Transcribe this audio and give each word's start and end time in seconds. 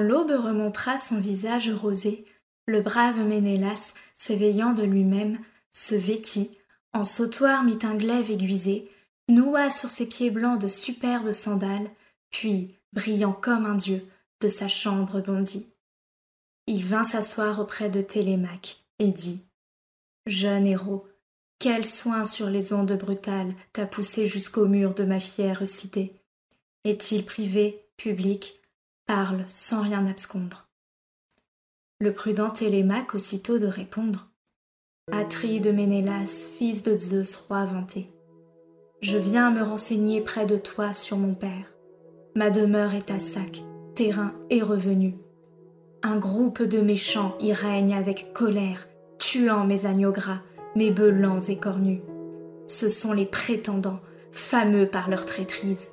L'aube 0.00 0.30
remontera 0.30 0.96
son 0.96 1.20
visage 1.20 1.68
rosé, 1.70 2.24
le 2.66 2.80
brave 2.80 3.18
Ménélas, 3.18 3.94
s'éveillant 4.14 4.72
de 4.72 4.82
lui-même, 4.82 5.38
se 5.68 5.94
vêtit, 5.94 6.50
en 6.92 7.04
sautoir 7.04 7.64
mit 7.64 7.78
un 7.82 7.94
glaive 7.94 8.30
aiguisé, 8.30 8.86
noua 9.28 9.68
sur 9.68 9.90
ses 9.90 10.06
pieds 10.06 10.30
blancs 10.30 10.60
de 10.60 10.68
superbes 10.68 11.32
sandales, 11.32 11.90
puis, 12.30 12.74
brillant 12.92 13.32
comme 13.32 13.66
un 13.66 13.74
dieu, 13.74 14.02
de 14.40 14.48
sa 14.48 14.68
chambre 14.68 15.20
bondit. 15.20 15.72
Il 16.66 16.84
vint 16.84 17.04
s'asseoir 17.04 17.60
auprès 17.60 17.90
de 17.90 18.00
Télémaque 18.00 18.82
et 18.98 19.10
dit 19.10 19.44
Jeune 20.26 20.66
héros, 20.66 21.06
quel 21.58 21.84
soin 21.84 22.24
sur 22.24 22.48
les 22.48 22.72
ondes 22.72 22.96
brutales 22.96 23.52
t'a 23.74 23.84
poussé 23.84 24.26
jusqu'au 24.26 24.66
mur 24.66 24.94
de 24.94 25.04
ma 25.04 25.20
fière 25.20 25.68
cité 25.68 26.14
Est-il 26.84 27.26
privé, 27.26 27.84
public 27.98 28.59
Parle 29.12 29.44
sans 29.48 29.82
rien 29.82 30.06
abscondre. 30.06 30.68
Le 31.98 32.12
prudent 32.12 32.48
Télémaque 32.48 33.16
aussitôt 33.16 33.58
de 33.58 33.66
répondre 33.66 34.28
de 35.08 35.70
Ménélas, 35.72 36.48
fils 36.56 36.84
de 36.84 36.96
Zeus, 36.96 37.34
roi 37.34 37.64
vanté. 37.64 38.12
Je 39.00 39.18
viens 39.18 39.50
me 39.50 39.64
renseigner 39.64 40.20
près 40.20 40.46
de 40.46 40.56
toi 40.56 40.94
sur 40.94 41.16
mon 41.16 41.34
père. 41.34 41.74
Ma 42.36 42.50
demeure 42.50 42.94
est 42.94 43.10
à 43.10 43.18
sac, 43.18 43.64
terrain 43.96 44.32
est 44.48 44.62
revenu. 44.62 45.16
Un 46.04 46.16
groupe 46.16 46.62
de 46.62 46.80
méchants 46.80 47.36
y 47.40 47.52
règne 47.52 47.94
avec 47.94 48.32
colère, 48.32 48.86
tuant 49.18 49.66
mes 49.66 49.86
agneaux 49.86 50.12
gras, 50.12 50.42
mes 50.76 50.92
bœufs 50.92 51.50
et 51.50 51.58
cornus. 51.58 52.02
Ce 52.68 52.88
sont 52.88 53.12
les 53.12 53.26
prétendants, 53.26 53.98
fameux 54.30 54.86
par 54.86 55.10
leur 55.10 55.26
traîtrise. 55.26 55.88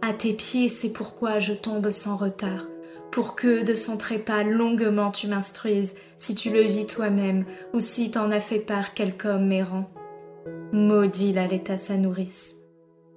À 0.00 0.12
tes 0.12 0.32
pieds, 0.32 0.68
c'est 0.68 0.90
pourquoi 0.90 1.40
je 1.40 1.52
tombe 1.52 1.90
sans 1.90 2.16
retard, 2.16 2.66
pour 3.10 3.34
que 3.34 3.64
de 3.64 3.74
son 3.74 3.96
trépas 3.96 4.44
longuement 4.44 5.10
tu 5.10 5.26
m'instruises, 5.26 5.96
si 6.16 6.34
tu 6.36 6.50
le 6.50 6.62
vis 6.62 6.86
toi-même, 6.86 7.44
ou 7.74 7.80
si 7.80 8.10
t'en 8.10 8.30
as 8.30 8.40
fait 8.40 8.60
part 8.60 8.94
quelque 8.94 9.26
homme 9.26 9.50
errant. 9.50 9.90
Maudit 10.72 11.32
l'état 11.32 11.78
sa 11.78 11.96
nourrice. 11.96 12.54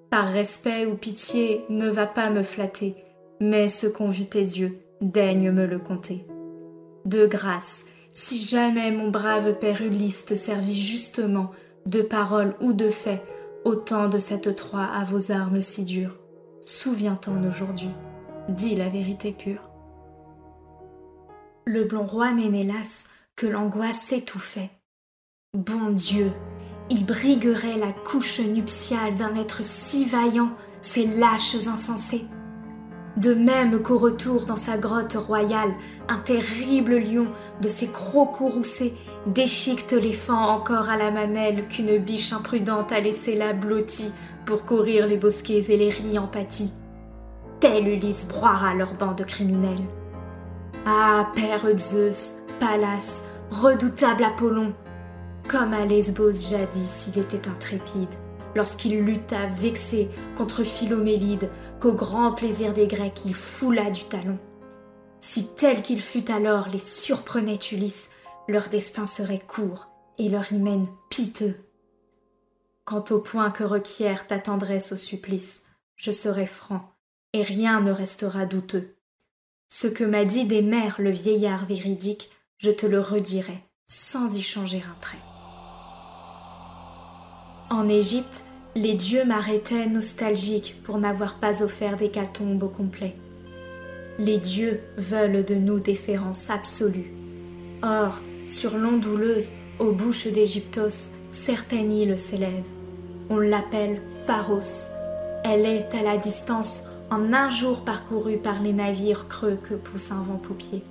Par 0.10 0.32
respect 0.32 0.86
ou 0.86 0.96
pitié, 0.96 1.64
ne 1.70 1.90
va 1.90 2.08
pas 2.08 2.30
me 2.32 2.44
flatter, 2.44 2.96
mais 3.40 3.70
ce 3.70 3.88
qu'ont 3.88 4.10
vu 4.10 4.26
tes 4.26 4.40
yeux, 4.40 4.80
daigne 5.02 5.52
me 5.52 5.66
le 5.66 5.80
conter. 5.80 6.26
De 7.06 7.28
grâce, 7.28 7.86
si 8.12 8.42
jamais 8.42 8.92
mon 8.92 9.10
brave 9.10 9.58
père 9.60 9.82
Ulysse 9.82 10.26
te 10.26 10.36
servit 10.36 10.80
justement, 10.80 11.52
de 11.86 12.02
parole 12.02 12.56
ou 12.60 12.74
de 12.74 12.90
fait, 12.90 13.22
autant 13.66 14.10
de 14.10 14.18
cette 14.18 14.56
Troie 14.56 14.88
à 14.94 15.06
vos 15.06 15.32
armes 15.32 15.62
si 15.62 15.86
dures, 15.86 16.21
souviens-t'en 16.62 17.44
aujourd'hui, 17.44 17.92
dis 18.50 18.76
la 18.76 18.90
vérité 18.90 19.32
pure. 19.32 19.70
Le 21.66 21.84
blond 21.84 22.04
roi 22.04 22.32
Ménélas, 22.32 23.06
que 23.36 23.48
l'angoisse 23.48 24.12
étouffait. 24.12 24.72
Bon 25.54 25.90
Dieu, 25.90 26.32
il 26.90 27.06
briguerait 27.06 27.78
la 27.78 27.92
couche 27.92 28.40
nuptiale 28.40 29.16
d'un 29.16 29.36
être 29.36 29.64
si 29.64 30.06
vaillant, 30.06 30.52
ces 30.82 31.06
lâches 31.06 31.68
insensés. 31.68 32.26
De 33.18 33.34
même 33.34 33.82
qu'au 33.82 33.98
retour 33.98 34.46
dans 34.46 34.56
sa 34.56 34.78
grotte 34.78 35.14
royale, 35.14 35.74
un 36.08 36.18
terrible 36.18 36.98
lion 36.98 37.28
de 37.62 37.68
ses 37.68 37.88
crocs 37.88 38.32
courroucés 38.32 38.94
déchiquette 39.28 39.92
l'éléphant 39.92 40.48
encore 40.50 40.90
à 40.90 40.98
la 40.98 41.12
mamelle 41.12 41.68
qu'une 41.68 41.98
biche 41.98 42.32
imprudente 42.32 42.92
a 42.92 43.00
laissé 43.00 43.36
là 43.36 43.54
blottie 43.54 44.12
pour 44.46 44.64
courir 44.64 45.06
les 45.08 45.18
bosquets 45.18 45.66
et 45.70 45.78
les 45.78 45.90
ris 45.90 46.18
en 46.18 46.28
pâtis. 46.28 46.72
Tel 47.60 47.88
Ulysse 47.88 48.28
broiera 48.28 48.74
leur 48.74 48.94
bande 48.94 49.18
de 49.18 49.24
criminels. 49.24 49.84
Ah, 50.86 51.28
père 51.36 51.68
Zeus, 51.78 52.38
Pallas, 52.60 53.24
redoutable 53.52 54.24
Apollon, 54.24 54.74
comme 55.48 55.74
à 55.74 55.86
Lesbos 55.86 56.50
jadis 56.50 57.12
il 57.14 57.22
était 57.22 57.48
intrépide, 57.48 58.16
lorsqu'il 58.56 59.04
lutta 59.04 59.48
vexé 59.48 60.10
contre 60.36 60.64
Philomélide, 60.64 61.50
qu'au 61.80 61.94
grand 61.94 62.32
plaisir 62.34 62.74
des 62.74 62.88
Grecs 62.88 63.26
il 63.26 63.34
foula 63.34 63.90
du 63.90 64.04
talon. 64.06 64.40
Si 65.20 65.48
tel 65.56 65.82
qu'il 65.82 66.02
fut 66.02 66.32
alors 66.32 66.68
les 66.70 66.80
surprenait 66.80 67.60
Ulysse, 67.72 68.10
leur 68.48 68.70
destin 68.70 69.06
serait 69.06 69.40
court 69.40 69.88
et 70.18 70.30
leur 70.30 70.52
hymen 70.52 70.88
piteux. 71.10 71.56
Quant 72.86 73.06
au 73.12 73.20
point 73.20 73.52
que 73.52 73.64
requiert 73.64 74.28
ta 74.28 74.40
tendresse 74.40 74.92
au 74.92 74.98
supplice, 74.98 75.64
je 75.96 76.12
serai 76.12 76.46
franc, 76.46 76.94
et 77.34 77.44
rien 77.44 77.80
ne 77.80 77.92
restera 77.92 78.46
douteux. 78.46 78.96
Ce 79.70 79.88
que 79.88 80.04
m'a 80.04 80.26
dit 80.26 80.46
des 80.46 80.62
mères 80.62 80.98
le 81.00 81.12
vieillard 81.12 81.66
véridique, 81.66 82.32
je 82.58 82.72
te 82.72 82.86
le 82.86 83.00
redirai, 83.00 83.64
sans 83.86 84.36
y 84.36 84.42
changer 84.42 84.84
un 84.84 85.00
trait. 85.00 85.31
En 87.72 87.88
Égypte, 87.88 88.44
les 88.76 88.96
dieux 88.96 89.24
m'arrêtaient 89.24 89.88
nostalgiques 89.88 90.82
pour 90.84 90.98
n'avoir 90.98 91.36
pas 91.36 91.64
offert 91.64 91.96
d'hécatombe 91.96 92.62
au 92.64 92.68
complet. 92.68 93.16
Les 94.20 94.40
dieux 94.40 94.82
veulent 94.98 95.46
de 95.46 95.56
nous 95.56 95.80
déférence 95.80 96.50
absolue. 96.50 97.14
Or, 97.82 98.20
sur 98.46 98.78
l'ondouleuse, 98.78 99.54
aux 99.80 99.94
bouches 99.94 100.28
d'Égyptos, 100.28 101.14
certaine 101.30 101.94
île 101.94 102.20
s'élève. 102.20 102.66
On 103.30 103.38
l'appelle 103.38 104.02
Pharos. 104.28 104.90
Elle 105.46 105.66
est 105.66 105.96
à 105.98 106.04
la 106.04 106.18
distance 106.18 106.84
en 107.10 107.32
un 107.32 107.48
jour 107.48 107.86
parcouru 107.86 108.36
par 108.36 108.62
les 108.62 108.74
navires 108.74 109.30
creux 109.30 109.58
que 109.64 109.76
pousse 109.76 110.12
un 110.12 110.22
vent 110.22 110.42
paupier. 110.46 110.84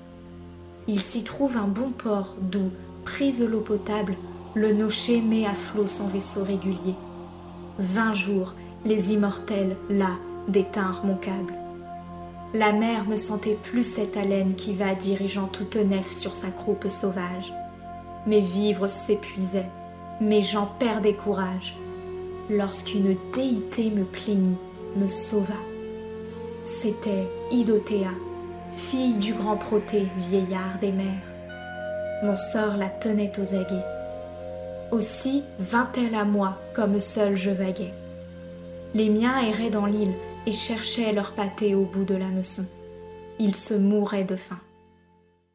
Il 0.89 1.03
s'y 1.03 1.25
trouve 1.25 1.59
un 1.59 1.69
bon 1.69 1.91
port 1.91 2.37
d'où, 2.41 2.71
prise 3.05 3.47
l'eau 3.47 3.61
potable, 3.61 4.17
le 4.55 4.73
nocher 4.73 5.21
met 5.21 5.47
à 5.47 5.55
flot 5.55 5.87
son 5.87 6.09
vaisseau 6.09 6.45
régulier. 6.45 6.95
Vingt 7.79 8.15
jours, 8.15 8.55
les 8.85 9.13
immortels, 9.13 9.77
là, 9.89 10.11
détinrent 10.49 11.05
mon 11.05 11.17
câble. 11.17 11.55
La 12.53 12.73
mer 12.73 13.09
ne 13.09 13.17
sentait 13.17 13.59
plus 13.63 13.85
cette 13.85 14.17
haleine 14.17 14.55
qui 14.55 14.75
va 14.75 14.95
dirigeant 14.95 15.47
toute 15.47 15.77
nef 15.77 16.11
sur 16.11 16.35
sa 16.35 16.49
croupe 16.51 16.89
sauvage. 16.89 17.53
Mes 18.27 18.41
vivres 18.41 18.89
s'épuisaient, 18.89 19.71
mes 20.21 20.43
gens 20.43 20.69
perdaient 20.79 21.15
courage, 21.15 21.77
lorsqu'une 22.51 23.17
déité 23.33 23.91
me 23.91 24.05
plaignit, 24.05 24.59
me 24.97 25.09
sauva. 25.09 25.55
C'était 26.65 27.29
Idotéa, 27.53 28.11
fille 28.77 29.15
du 29.15 29.33
grand 29.33 29.57
Proté, 29.57 30.07
vieillard 30.19 30.79
des 30.81 30.93
mers. 30.93 31.23
Mon 32.25 32.37
sort 32.37 32.77
la 32.77 32.89
tenait 32.89 33.33
aux 33.39 33.55
aguets. 33.55 34.00
Aussi 34.93 35.43
vint-elle 35.59 36.15
à 36.15 36.25
moi 36.25 36.61
comme 36.75 37.01
seule 37.01 37.37
je 37.37 37.51
vaguais. 37.51 37.95
Les 38.95 39.09
miens 39.09 39.39
erraient 39.39 39.71
dans 39.71 39.87
l'île 39.87 40.15
et 40.47 40.53
cherchaient 40.53 41.13
leur 41.13 41.35
pâté 41.35 41.75
au 41.75 41.85
bout 41.85 42.05
de 42.05 42.15
la 42.15 42.29
meçon. 42.29 42.67
Ils 43.39 43.55
se 43.55 43.75
mouraient 43.75 44.25
de 44.25 44.37
faim. 44.37 44.61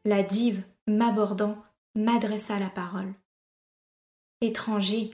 La 0.04 0.22
dive, 0.22 0.62
m'abordant, 0.86 1.56
m'adressa 1.94 2.58
la 2.58 2.70
parole. 2.70 3.12
Étranger, 4.40 5.10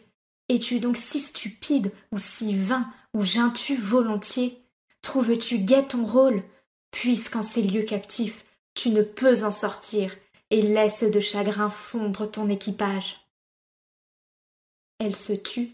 es-tu 0.48 0.80
donc 0.80 0.96
si 0.96 1.18
stupide 1.18 1.92
ou 2.12 2.18
si 2.18 2.56
vain 2.56 2.86
ou 3.14 3.22
geins-tu 3.22 3.76
volontiers? 3.76 4.58
Trouves-tu 5.02 5.58
gai 5.58 5.84
ton 5.86 6.06
rôle, 6.06 6.42
puisqu'en 6.92 7.42
ces 7.42 7.62
lieux 7.62 7.82
captifs 7.82 8.44
tu 8.74 8.90
ne 8.90 9.02
peux 9.02 9.44
en 9.44 9.50
sortir, 9.50 10.14
et 10.50 10.62
laisse 10.62 11.04
de 11.04 11.20
chagrin 11.20 11.70
fondre 11.70 12.30
ton 12.30 12.48
équipage. 12.48 13.21
Elle 15.04 15.16
se 15.16 15.32
tut, 15.32 15.72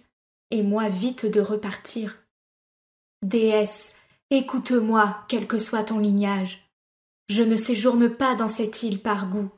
et 0.51 0.63
moi 0.63 0.89
vite 0.89 1.27
de 1.27 1.43
repartir. 1.43 2.17
Déesse, 3.21 3.95
écoute-moi, 4.31 5.19
quel 5.29 5.47
que 5.47 5.59
soit 5.59 5.85
ton 5.85 5.99
lignage. 5.99 6.67
Je 7.29 7.43
ne 7.43 7.57
séjourne 7.57 8.09
pas 8.09 8.37
dans 8.37 8.49
cette 8.49 8.83
île 8.83 9.03
par 9.03 9.29
goût. 9.29 9.51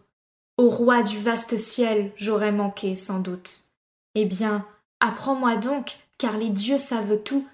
Au 0.59 0.69
roi 0.69 1.05
du 1.05 1.21
vaste 1.21 1.57
ciel, 1.57 2.13
j'aurais 2.17 2.51
manqué 2.51 2.97
sans 2.97 3.21
doute. 3.21 3.73
Eh 4.17 4.25
bien, 4.25 4.67
apprends-moi 4.99 5.55
donc, 5.55 5.99
car 6.19 6.37
les 6.37 6.51
dieux 6.51 6.79
savent 6.79 7.23
tout, 7.23 7.47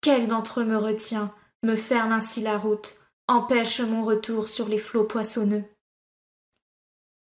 quel 0.00 0.28
d'entre 0.28 0.60
eux 0.60 0.64
me 0.64 0.78
retient, 0.78 1.34
me 1.64 1.74
ferme 1.74 2.12
ainsi 2.12 2.40
la 2.40 2.56
route, 2.56 3.00
empêche 3.26 3.80
mon 3.80 4.04
retour 4.04 4.48
sur 4.48 4.68
les 4.68 4.78
flots 4.78 5.08
poissonneux. 5.08 5.64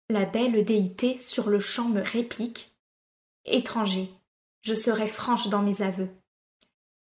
La 0.10 0.26
belle 0.26 0.64
déité 0.64 1.18
sur 1.18 1.50
le 1.50 1.60
champ 1.60 1.90
me 1.90 2.02
réplique. 2.02 2.78
Étranger, 3.46 4.12
je 4.68 4.76
serai 4.76 5.08
franche 5.08 5.48
dans 5.48 5.62
mes 5.62 5.82
aveux. 5.82 6.10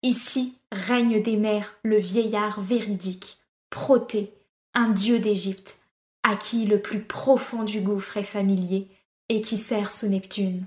Ici 0.02 0.58
règne 0.72 1.22
des 1.22 1.38
mers 1.38 1.74
le 1.84 1.96
vieillard 1.96 2.60
véridique, 2.60 3.38
Proté, 3.70 4.30
un 4.74 4.90
dieu 4.90 5.20
d'Égypte, 5.20 5.78
à 6.22 6.36
qui 6.36 6.66
le 6.66 6.82
plus 6.82 7.00
profond 7.00 7.62
du 7.62 7.80
gouffre 7.80 8.18
est 8.18 8.24
familier 8.24 8.88
et 9.30 9.40
qui 9.40 9.56
sert 9.56 9.90
sous 9.90 10.06
Neptune. 10.06 10.66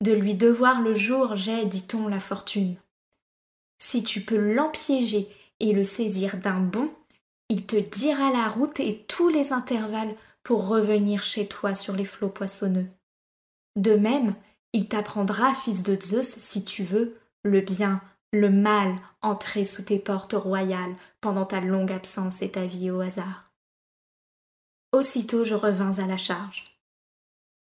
De 0.00 0.12
lui 0.12 0.34
devoir 0.34 0.80
le 0.80 0.94
jour, 0.94 1.36
j'ai, 1.36 1.66
dit-on, 1.66 2.08
la 2.08 2.20
fortune. 2.20 2.76
Si 3.76 4.02
tu 4.02 4.22
peux 4.22 4.54
l'empiéger 4.54 5.28
et 5.60 5.74
le 5.74 5.84
saisir 5.84 6.38
d'un 6.38 6.60
bond, 6.60 6.90
il 7.50 7.66
te 7.66 7.76
dira 7.76 8.32
la 8.32 8.48
route 8.48 8.80
et 8.80 9.04
tous 9.08 9.28
les 9.28 9.52
intervalles 9.52 10.14
pour 10.42 10.68
revenir 10.68 11.22
chez 11.22 11.46
toi 11.46 11.74
sur 11.74 11.94
les 11.94 12.06
flots 12.06 12.30
poissonneux. 12.30 12.88
De 13.76 13.94
même, 13.94 14.34
il 14.72 14.88
t'apprendra, 14.88 15.54
fils 15.54 15.82
de 15.82 15.98
Zeus, 16.00 16.28
si 16.28 16.64
tu 16.64 16.84
veux, 16.84 17.18
le 17.42 17.60
bien, 17.60 18.00
le 18.32 18.50
mal 18.50 18.94
entrer 19.22 19.64
sous 19.64 19.82
tes 19.82 19.98
portes 19.98 20.34
royales 20.34 20.94
pendant 21.20 21.46
ta 21.46 21.60
longue 21.60 21.92
absence 21.92 22.42
et 22.42 22.52
ta 22.52 22.66
vie 22.66 22.90
au 22.90 23.00
hasard. 23.00 23.50
Aussitôt 24.92 25.44
je 25.44 25.54
revins 25.54 25.98
à 25.98 26.06
la 26.06 26.16
charge. 26.16 26.64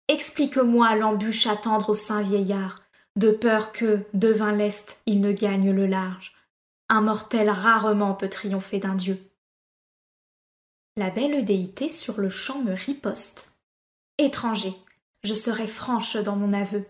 Explique-moi 0.07 0.95
l'embûche 0.95 1.47
à 1.47 1.55
tendre 1.55 1.89
au 1.89 1.95
saint 1.95 2.21
vieillard, 2.21 2.79
de 3.17 3.31
peur 3.31 3.71
que, 3.71 4.05
devin 4.13 4.51
l'Est, 4.51 5.01
il 5.05 5.19
ne 5.19 5.31
gagne 5.31 5.71
le 5.71 5.85
large. 5.85 6.33
Un 6.89 7.01
mortel 7.01 7.49
rarement 7.49 8.13
peut 8.13 8.29
triompher 8.29 8.79
d'un 8.79 8.95
dieu. 8.95 9.19
La 10.95 11.09
belle 11.09 11.43
déité 11.43 11.89
sur 11.89 12.19
le 12.21 12.29
champ 12.29 12.61
me 12.61 12.73
riposte. 12.73 13.57
Étranger, 14.17 14.73
je 15.23 15.35
serai 15.35 15.67
franche 15.67 16.15
dans 16.15 16.35
mon 16.35 16.53
aveu. 16.53 16.85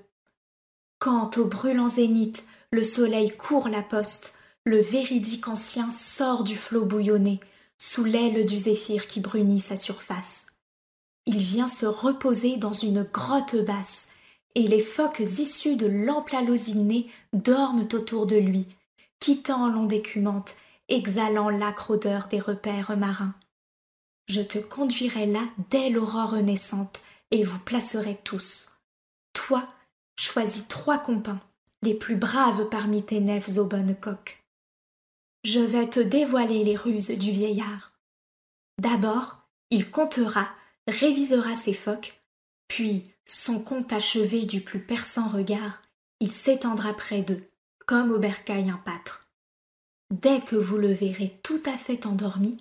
Quand 0.99 1.37
au 1.37 1.45
brûlant 1.45 1.89
zénith 1.89 2.45
le 2.71 2.83
soleil 2.83 3.31
court 3.35 3.69
la 3.69 3.83
poste, 3.83 4.35
le 4.65 4.81
véridique 4.81 5.47
ancien 5.47 5.91
sort 5.91 6.43
du 6.43 6.57
flot 6.57 6.85
bouillonné, 6.85 7.39
sous 7.77 8.03
l'aile 8.03 8.45
du 8.45 8.57
zéphyr 8.57 9.07
qui 9.07 9.21
brunit 9.21 9.61
sa 9.61 9.77
surface 9.77 10.47
il 11.27 11.39
vient 11.39 11.67
se 11.67 11.85
reposer 11.85 12.55
dans 12.55 12.71
une 12.71 13.03
grotte 13.03 13.57
basse, 13.57 14.07
et 14.55 14.65
les 14.65 14.81
phoques 14.81 15.19
issus 15.19 15.75
de 15.75 15.85
l'ample 15.85 16.35
alosiné 16.35 17.11
dorment 17.33 17.87
autour 17.93 18.25
de 18.25 18.37
lui, 18.37 18.65
quittant 19.19 19.67
l'onde 19.67 19.91
écumante, 19.91 20.55
exhalant 20.87 21.49
l'âcre 21.49 21.91
odeur 21.91 22.29
des 22.29 22.39
repères 22.39 22.97
marins. 22.97 23.35
Je 24.27 24.41
te 24.41 24.57
conduirai 24.57 25.25
là 25.25 25.43
dès 25.69 25.89
l'aurore 25.89 26.37
naissante, 26.37 27.01
et 27.31 27.43
vous 27.43 27.59
placerai 27.59 28.17
tous. 28.23 28.71
Toi, 29.33 29.67
choisis 30.17 30.67
trois 30.67 30.97
compagnes, 30.97 31.39
les 31.83 31.93
plus 31.93 32.15
braves 32.15 32.69
parmi 32.69 33.03
tes 33.03 33.19
nefs 33.19 33.57
aux 33.57 33.65
bonnes 33.65 33.95
coques. 33.95 34.43
Je 35.43 35.59
vais 35.59 35.89
te 35.89 35.99
dévoiler 35.99 36.63
les 36.63 36.75
ruses 36.75 37.11
du 37.11 37.31
vieillard. 37.31 37.93
D'abord, 38.79 39.47
il 39.69 39.89
comptera 39.89 40.47
révisera 40.87 41.55
ses 41.55 41.73
phoques, 41.73 42.21
puis, 42.67 43.11
son 43.25 43.59
compte 43.59 43.91
achevé 43.91 44.45
du 44.45 44.61
plus 44.61 44.79
perçant 44.79 45.27
regard, 45.27 45.81
il 46.19 46.31
s'étendra 46.31 46.93
près 46.93 47.21
d'eux, 47.21 47.43
comme 47.85 48.11
au 48.11 48.19
bercail 48.19 48.69
un 48.69 48.77
pâtre. 48.77 49.27
Dès 50.11 50.39
que 50.39 50.55
vous 50.55 50.77
le 50.77 50.91
verrez 50.91 51.37
tout 51.43 51.61
à 51.65 51.77
fait 51.77 52.05
endormi, 52.05 52.55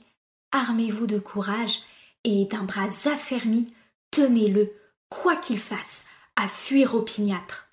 armez-vous 0.52 1.06
de 1.06 1.18
courage 1.18 1.80
et 2.24 2.44
d'un 2.46 2.64
bras 2.64 2.88
affermi, 3.04 3.72
tenez-le, 4.10 4.72
quoi 5.08 5.36
qu'il 5.36 5.60
fasse, 5.60 6.04
à 6.36 6.48
fuir 6.48 6.94
au 6.94 7.02
piniâtre. 7.02 7.70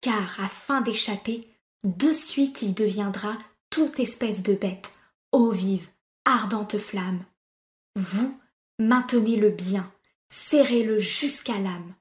Car, 0.00 0.40
afin 0.40 0.80
d'échapper, 0.80 1.48
de 1.84 2.12
suite 2.12 2.62
il 2.62 2.74
deviendra 2.74 3.36
toute 3.70 4.00
espèce 4.00 4.42
de 4.42 4.54
bête, 4.54 4.92
eau 5.32 5.50
vive, 5.50 5.88
ardente 6.24 6.78
flamme. 6.78 7.24
Vous, 7.96 8.38
Maintenez-le 8.80 9.50
bien, 9.50 9.92
serrez-le 10.28 11.00
jusqu'à 11.00 11.58
l'âme. 11.58 11.94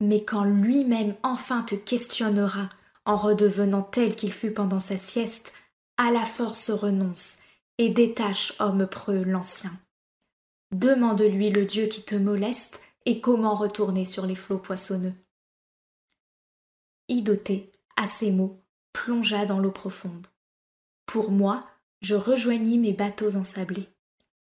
Mais 0.00 0.24
quand 0.24 0.44
lui-même 0.44 1.14
enfin 1.22 1.62
te 1.62 1.74
questionnera 1.74 2.70
en 3.04 3.16
redevenant 3.16 3.82
tel 3.82 4.16
qu'il 4.16 4.32
fut 4.32 4.52
pendant 4.52 4.80
sa 4.80 4.96
sieste, 4.96 5.52
à 5.98 6.10
la 6.10 6.24
force 6.24 6.70
renonce 6.70 7.36
et 7.76 7.90
détache 7.90 8.54
homme 8.58 8.86
preux 8.86 9.22
l'ancien. 9.22 9.72
Demande-lui 10.72 11.50
le 11.50 11.66
Dieu 11.66 11.86
qui 11.86 12.02
te 12.02 12.14
moleste 12.14 12.80
et 13.08 13.22
comment 13.22 13.54
retourner 13.54 14.04
sur 14.04 14.26
les 14.26 14.34
flots 14.34 14.58
poissonneux. 14.58 15.14
Idoté, 17.08 17.72
à 17.96 18.06
ces 18.06 18.30
mots, 18.30 18.62
plongea 18.92 19.46
dans 19.46 19.58
l'eau 19.58 19.70
profonde. 19.70 20.26
Pour 21.06 21.30
moi, 21.30 21.66
je 22.02 22.14
rejoignis 22.14 22.76
mes 22.76 22.92
bateaux 22.92 23.34
ensablés. 23.34 23.88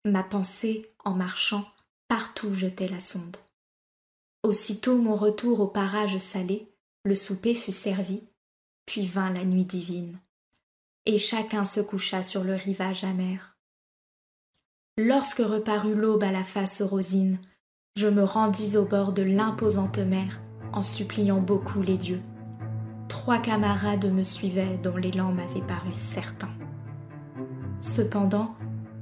Ma 0.03 0.23
pensée, 0.23 0.91
en 1.05 1.13
marchant, 1.13 1.71
partout 2.07 2.51
jetait 2.51 2.87
la 2.87 2.99
sonde. 2.99 3.37
Aussitôt 4.41 4.97
mon 4.97 5.15
retour 5.15 5.59
au 5.59 5.67
parage 5.67 6.17
salé, 6.17 6.73
le 7.03 7.13
souper 7.13 7.53
fut 7.53 7.71
servi, 7.71 8.23
puis 8.87 9.05
vint 9.05 9.31
la 9.31 9.45
nuit 9.45 9.65
divine, 9.65 10.17
et 11.05 11.19
chacun 11.19 11.65
se 11.65 11.81
coucha 11.81 12.23
sur 12.23 12.43
le 12.43 12.55
rivage 12.55 13.03
amer. 13.03 13.59
Lorsque 14.97 15.37
reparut 15.37 15.93
l'aube 15.93 16.23
à 16.23 16.31
la 16.31 16.43
face 16.43 16.81
rosine, 16.81 17.39
je 17.99 18.07
me 18.07 18.23
rendis 18.23 18.77
au 18.77 18.85
bord 18.85 19.11
de 19.11 19.23
l'imposante 19.23 19.97
mer 19.97 20.39
en 20.71 20.83
suppliant 20.83 21.41
beaucoup 21.41 21.81
les 21.81 21.97
dieux. 21.97 22.21
Trois 23.09 23.39
camarades 23.39 24.09
me 24.09 24.23
suivaient 24.23 24.79
dont 24.81 24.95
l'élan 24.95 25.33
m'avait 25.33 25.65
paru 25.67 25.89
certain. 25.91 26.47
Cependant, 27.79 28.55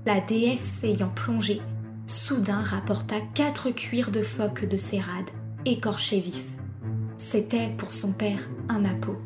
la 0.07 0.19
déesse 0.19 0.83
ayant 0.83 1.09
plongé, 1.09 1.61
soudain 2.07 2.63
rapporta 2.63 3.17
quatre 3.35 3.69
cuirs 3.69 4.09
de 4.09 4.23
phoque 4.23 4.65
de 4.65 4.77
Cérade, 4.77 5.29
écorchés 5.65 6.19
vifs. 6.19 6.57
C'était 7.17 7.69
pour 7.77 7.91
son 7.91 8.13
père 8.13 8.49
un 8.67 8.83
appôt. 8.83 9.17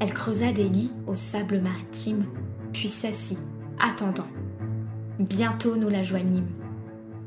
Elle 0.00 0.12
creusa 0.12 0.50
des 0.50 0.68
lits 0.68 0.92
au 1.06 1.14
sable 1.14 1.60
maritime, 1.60 2.24
puis 2.72 2.88
s'assit, 2.88 3.38
attendant. 3.78 4.26
Bientôt 5.20 5.76
nous 5.76 5.90
la 5.90 6.02
joignîmes. 6.02 6.50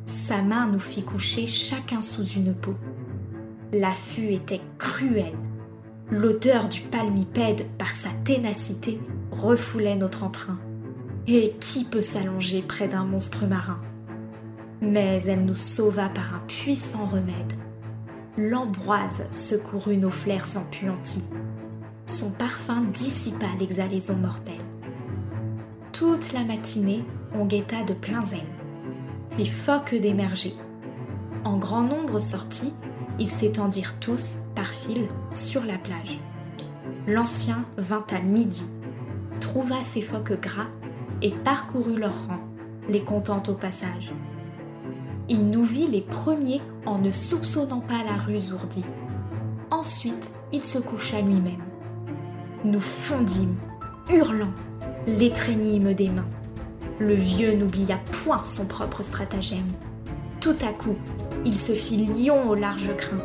Sa 0.08 0.42
main 0.42 0.68
nous 0.68 0.80
fit 0.80 1.04
coucher 1.04 1.48
chacun 1.48 2.00
sous 2.00 2.24
une 2.24 2.56
peau. 2.56 2.76
L'affût 3.74 4.32
était 4.32 4.62
cruel. 4.78 5.34
L'odeur 6.10 6.70
du 6.70 6.80
palmipède, 6.80 7.68
par 7.78 7.90
sa 7.90 8.10
ténacité, 8.24 9.02
refoulait 9.32 9.98
notre 9.98 10.24
entrain. 10.24 10.60
Et 11.28 11.56
qui 11.60 11.84
peut 11.84 12.02
s'allonger 12.02 12.62
près 12.62 12.88
d'un 12.88 13.04
monstre 13.04 13.46
marin? 13.46 13.82
Mais 14.80 15.22
elle 15.26 15.44
nous 15.44 15.54
sauva 15.54 16.08
par 16.08 16.36
un 16.36 16.42
puissant 16.48 17.06
remède. 17.06 17.54
L'ambroise 18.38 19.28
secourut 19.32 19.98
nos 19.98 20.10
flaires 20.10 20.48
empuantis. 20.56 21.28
Son 22.06 22.32
parfum 22.32 22.86
dissipa 22.94 23.48
l'exhalaison 23.60 24.16
mortelle. 24.16 24.56
Toute 25.92 26.32
la 26.32 26.46
matinée, 26.46 27.04
on 27.34 27.46
guetta 27.46 27.84
de 27.84 27.94
plein 27.94 28.24
zèle. 28.24 28.57
Les 29.38 29.46
phoques 29.46 29.94
d'émerger. 29.94 30.56
En 31.44 31.58
grand 31.58 31.84
nombre 31.84 32.20
sortis, 32.20 32.74
ils 33.20 33.30
s'étendirent 33.30 34.00
tous, 34.00 34.38
par 34.56 34.66
file, 34.66 35.08
sur 35.32 35.64
la 35.64 35.78
plage. 35.78 36.20
L'ancien 37.06 37.64
vint 37.78 38.06
à 38.10 38.20
midi, 38.20 38.66
trouva 39.40 39.84
ses 39.84 40.02
phoques 40.02 40.42
gras 40.42 40.72
et 41.22 41.30
parcourut 41.30 42.00
leurs 42.00 42.28
rangs, 42.28 42.48
les 42.90 43.04
comptant 43.04 43.44
au 43.48 43.54
passage. 43.54 44.12
Il 45.30 45.52
nous 45.52 45.66
vit 45.66 45.88
les 45.88 46.02
premiers 46.02 46.62
en 46.88 46.98
ne 46.98 47.12
soupçonnant 47.12 47.82
pas 47.82 48.04
la 48.04 48.18
ruse 48.18 48.54
ourdie. 48.54 48.86
Ensuite, 49.70 50.32
il 50.52 50.66
se 50.66 50.80
coucha 50.80 51.22
lui-même. 51.22 51.64
Nous 52.64 52.80
fondîmes, 52.80 53.58
hurlant, 54.10 54.54
l'étreignîmes 55.06 55.94
des 55.94 56.10
mains. 56.10 56.26
Le 57.00 57.16
vieux 57.16 57.54
n'oublia 57.54 57.98
point 58.24 58.44
son 58.44 58.66
propre 58.66 59.04
stratagème. 59.04 59.68
Tout 60.42 60.56
à 60.62 60.74
coup, 60.74 60.96
il 61.46 61.58
se 61.58 61.74
fit 61.74 62.06
lion 62.06 62.50
au 62.50 62.56
large 62.56 62.96
crin, 62.98 63.20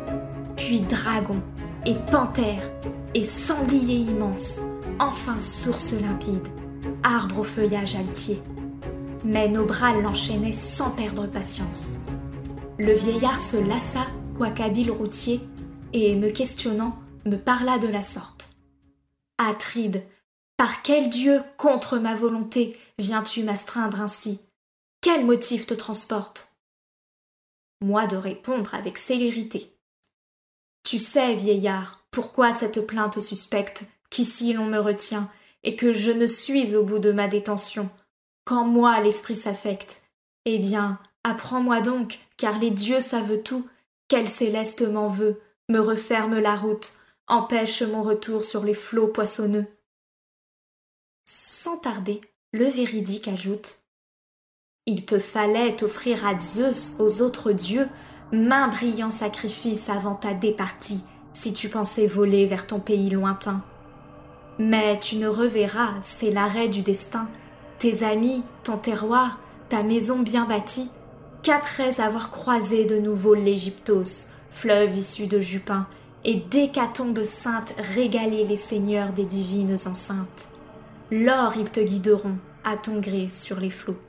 puis 0.55 0.81
dragon, 0.81 1.39
et 1.85 1.95
panthère, 2.11 2.69
et 3.13 3.25
sanglier 3.25 3.95
immense, 3.95 4.61
enfin 4.99 5.39
source 5.39 5.93
limpide 5.93 6.47
arbre 7.03 7.39
au 7.39 7.43
feuillage 7.43 7.95
altier. 7.95 8.39
Mais 9.25 9.47
nos 9.47 9.65
bras 9.65 9.93
l'enchaînaient 9.99 10.53
sans 10.53 10.91
perdre 10.91 11.27
patience. 11.27 11.99
Le 12.79 12.93
vieillard 12.93 13.39
se 13.39 13.57
lassa, 13.57 14.05
quoiqu'habile 14.35 14.91
routier, 14.91 15.41
et, 15.93 16.15
me 16.15 16.29
questionnant, 16.29 16.97
me 17.25 17.37
parla 17.37 17.77
de 17.77 17.87
la 17.87 18.01
sorte. 18.01 18.49
Atride, 19.37 20.03
par 20.63 20.81
quel 20.81 21.09
dieu, 21.09 21.43
contre 21.57 21.97
ma 21.97 22.15
volonté, 22.15 22.79
viens-tu 22.97 23.43
m'astreindre 23.43 23.99
ainsi? 23.99 24.39
Quel 25.01 25.25
motif 25.25 25.67
te 25.67 25.73
transporte? 25.73 26.55
Moi 27.81 28.07
de 28.07 28.15
répondre 28.15 28.73
avec 28.73 28.97
célérité. 28.97 29.75
Tu 30.85 30.99
sais, 30.99 31.33
vieillard, 31.33 32.05
pourquoi 32.11 32.53
cette 32.53 32.87
plainte 32.87 33.19
suspecte, 33.19 33.83
qu'ici 34.09 34.53
l'on 34.53 34.63
me 34.63 34.79
retient, 34.79 35.29
et 35.63 35.75
que 35.75 35.91
je 35.91 36.11
ne 36.11 36.27
suis 36.27 36.77
au 36.77 36.83
bout 36.85 36.99
de 36.99 37.11
ma 37.11 37.27
détention, 37.27 37.89
quand 38.45 38.63
moi 38.63 39.01
l'esprit 39.01 39.35
s'affecte. 39.35 40.01
Eh 40.45 40.59
bien, 40.59 40.97
apprends-moi 41.25 41.81
donc, 41.81 42.19
car 42.37 42.57
les 42.57 42.71
dieux 42.71 43.01
savent 43.01 43.43
tout, 43.43 43.67
quel 44.07 44.29
céleste 44.29 44.83
m'en 44.83 45.09
veut, 45.09 45.41
me 45.67 45.79
referme 45.79 46.39
la 46.39 46.55
route, 46.55 46.93
empêche 47.27 47.81
mon 47.81 48.01
retour 48.01 48.45
sur 48.45 48.63
les 48.63 48.73
flots 48.73 49.09
poissonneux. 49.09 49.67
Sans 51.25 51.77
tarder, 51.77 52.19
le 52.51 52.65
véridique 52.65 53.29
ajoute 53.29 53.79
Il 54.85 55.05
te 55.05 55.19
fallait 55.19 55.81
offrir 55.81 56.25
à 56.25 56.37
Zeus, 56.37 56.95
aux 56.99 57.21
autres 57.21 57.53
dieux, 57.53 57.87
main 58.33 58.67
brillant 58.67 59.09
sacrifice 59.09 59.87
avant 59.87 60.15
ta 60.15 60.33
départie, 60.33 61.01
si 61.31 61.53
tu 61.53 61.69
pensais 61.69 62.07
voler 62.07 62.45
vers 62.45 62.67
ton 62.67 62.81
pays 62.81 63.09
lointain. 63.09 63.63
Mais 64.59 64.99
tu 64.99 65.15
ne 65.15 65.29
reverras, 65.29 65.93
c'est 66.03 66.29
l'arrêt 66.29 66.67
du 66.67 66.81
destin, 66.81 67.29
tes 67.79 68.03
amis, 68.03 68.43
ton 68.65 68.77
terroir, 68.77 69.39
ta 69.69 69.81
maison 69.81 70.19
bien 70.19 70.45
bâtie, 70.45 70.89
qu'après 71.41 72.01
avoir 72.01 72.31
croisé 72.31 72.83
de 72.83 72.99
nouveau 72.99 73.33
l'Égyptos, 73.33 74.27
fleuve 74.49 74.97
issu 74.97 75.27
de 75.27 75.39
Jupin, 75.39 75.87
et 76.25 76.35
d'hécatombes 76.35 77.23
saintes 77.23 77.73
régaler 77.95 78.43
les 78.43 78.57
seigneurs 78.57 79.13
des 79.13 79.25
divines 79.25 79.77
enceintes. 79.85 80.49
Lors 81.11 81.57
ils 81.57 81.69
te 81.69 81.79
guideront, 81.79 82.37
à 82.63 82.77
ton 82.77 82.99
gré, 82.99 83.29
sur 83.29 83.59
les 83.59 83.69
flots. 83.69 83.99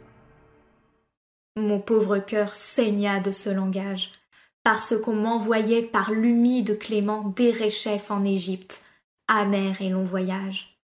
Mon 1.57 1.81
pauvre 1.81 2.19
cœur 2.19 2.55
saigna 2.55 3.21
de 3.21 3.33
ce 3.33 3.51
langage, 3.51 4.13
parce 4.63 4.99
qu'on 5.01 5.15
m'envoyait 5.15 5.83
par 5.83 6.11
l'humide 6.11 6.79
Clément 6.79 7.29
d'Éréchef 7.37 8.11
en 8.11 8.25
Égypte, 8.25 8.83
amer 9.29 9.81
et 9.83 9.91
long 9.91 10.05
voyage. 10.05 10.79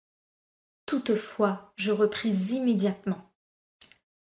Toutefois, 0.87 1.73
je 1.77 1.93
repris 1.93 2.31
immédiatement. 2.31 3.31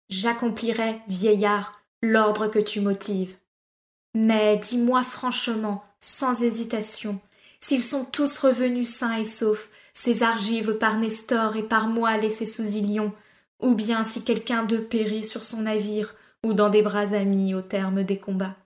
J'accomplirai, 0.08 1.00
vieillard, 1.08 1.82
l'ordre 2.02 2.48
que 2.48 2.58
tu 2.58 2.80
motives. 2.80 3.36
Mais 4.14 4.56
dis-moi 4.56 5.02
franchement, 5.02 5.84
sans 6.00 6.42
hésitation, 6.42 7.20
s'ils 7.60 7.82
sont 7.82 8.04
tous 8.04 8.38
revenus 8.38 8.88
sains 8.88 9.18
et 9.18 9.24
saufs, 9.24 9.70
ces 10.00 10.22
argives 10.22 10.78
par 10.78 10.98
Nestor 10.98 11.56
et 11.56 11.62
par 11.62 11.86
moi 11.86 12.16
laissés 12.16 12.46
sous 12.46 12.64
Ilion, 12.64 13.12
ou 13.60 13.74
bien 13.74 14.02
si 14.02 14.24
quelqu'un 14.24 14.62
d'eux 14.62 14.82
périt 14.82 15.26
sur 15.26 15.44
son 15.44 15.60
navire 15.60 16.14
ou 16.42 16.54
dans 16.54 16.70
des 16.70 16.80
bras 16.80 17.12
amis 17.12 17.54
au 17.54 17.60
terme 17.60 18.02
des 18.02 18.18
combats. 18.18 18.56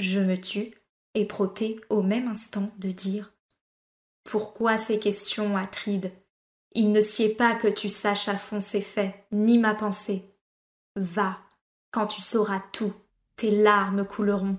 Je 0.00 0.18
me 0.18 0.36
tus, 0.36 0.74
et 1.14 1.26
proté 1.26 1.80
au 1.90 2.02
même 2.02 2.26
instant 2.26 2.72
de 2.78 2.90
dire 2.90 3.32
Pourquoi 4.24 4.78
ces 4.78 4.98
questions, 4.98 5.56
Atride? 5.56 6.10
Il 6.72 6.90
ne 6.90 7.00
sied 7.00 7.36
pas 7.36 7.54
que 7.54 7.68
tu 7.68 7.88
saches 7.88 8.28
à 8.28 8.36
fond 8.36 8.58
ces 8.58 8.80
faits, 8.80 9.14
ni 9.30 9.58
ma 9.58 9.74
pensée. 9.74 10.34
Va, 10.96 11.38
quand 11.92 12.08
tu 12.08 12.20
sauras 12.20 12.62
tout, 12.72 12.94
tes 13.36 13.52
larmes 13.52 14.04
couleront. 14.04 14.58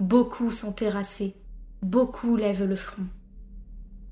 Beaucoup 0.00 0.50
sont 0.50 0.72
terrassés, 0.72 1.36
beaucoup 1.82 2.34
lèvent 2.34 2.64
le 2.64 2.74
front. 2.74 3.06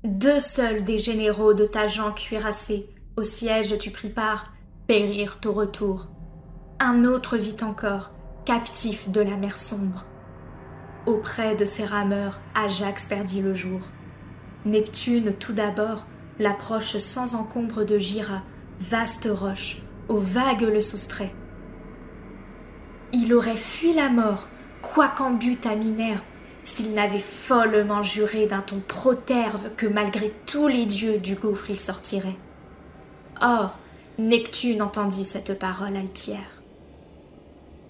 Deux 0.05 0.39
seuls 0.39 0.85
des 0.85 0.97
généraux 0.97 1.53
de 1.53 1.65
ta 1.65 1.89
gent 1.89 2.13
cuirassée, 2.13 2.87
au 3.17 3.23
siège 3.23 3.77
tu 3.79 3.91
pris 3.91 4.07
part, 4.07 4.53
périrent 4.87 5.41
au 5.45 5.51
retour. 5.51 6.07
Un 6.79 7.03
autre 7.03 7.35
vit 7.35 7.57
encore, 7.63 8.11
captif 8.45 9.09
de 9.09 9.19
la 9.19 9.35
mer 9.35 9.57
sombre. 9.57 10.05
Auprès 11.05 11.57
de 11.57 11.65
ces 11.65 11.83
rameurs, 11.83 12.39
Ajax 12.55 13.07
perdit 13.07 13.41
le 13.41 13.53
jour. 13.53 13.81
Neptune, 14.63 15.33
tout 15.33 15.51
d'abord, 15.51 16.07
l'approche 16.39 16.97
sans 16.97 17.35
encombre 17.35 17.83
de 17.83 17.99
Gira, 17.99 18.43
vaste 18.79 19.27
roche, 19.29 19.81
aux 20.07 20.19
vagues 20.19 20.61
le 20.61 20.79
soustrait. 20.79 21.33
Il 23.11 23.33
aurait 23.33 23.57
fui 23.57 23.91
la 23.91 24.07
mort, 24.07 24.47
quoiqu'en 24.81 25.31
but 25.31 25.65
à 25.65 25.75
Minerve, 25.75 26.21
s'il 26.73 26.93
n'avait 26.93 27.19
follement 27.19 28.03
juré 28.03 28.45
d'un 28.45 28.61
ton 28.61 28.79
proterve 28.79 29.69
que 29.75 29.87
malgré 29.87 30.33
tous 30.45 30.67
les 30.67 30.85
dieux 30.85 31.19
du 31.19 31.35
gouffre 31.35 31.69
il 31.69 31.79
sortirait. 31.79 32.37
Or, 33.41 33.79
Neptune 34.17 34.81
entendit 34.81 35.23
cette 35.23 35.57
parole 35.57 35.95
altière. 35.95 36.61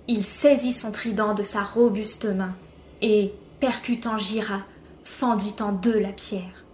Il 0.08 0.24
saisit 0.24 0.74
son 0.74 0.92
trident 0.92 1.34
de 1.34 1.44
sa 1.44 1.64
robuste 1.64 2.26
main 2.26 2.56
et, 3.02 3.34
percutant 3.60 4.18
Gira, 4.18 4.62
fendit 5.04 5.56
en 5.60 5.72
deux 5.72 6.00
la 6.00 6.12
pierre. 6.12 6.66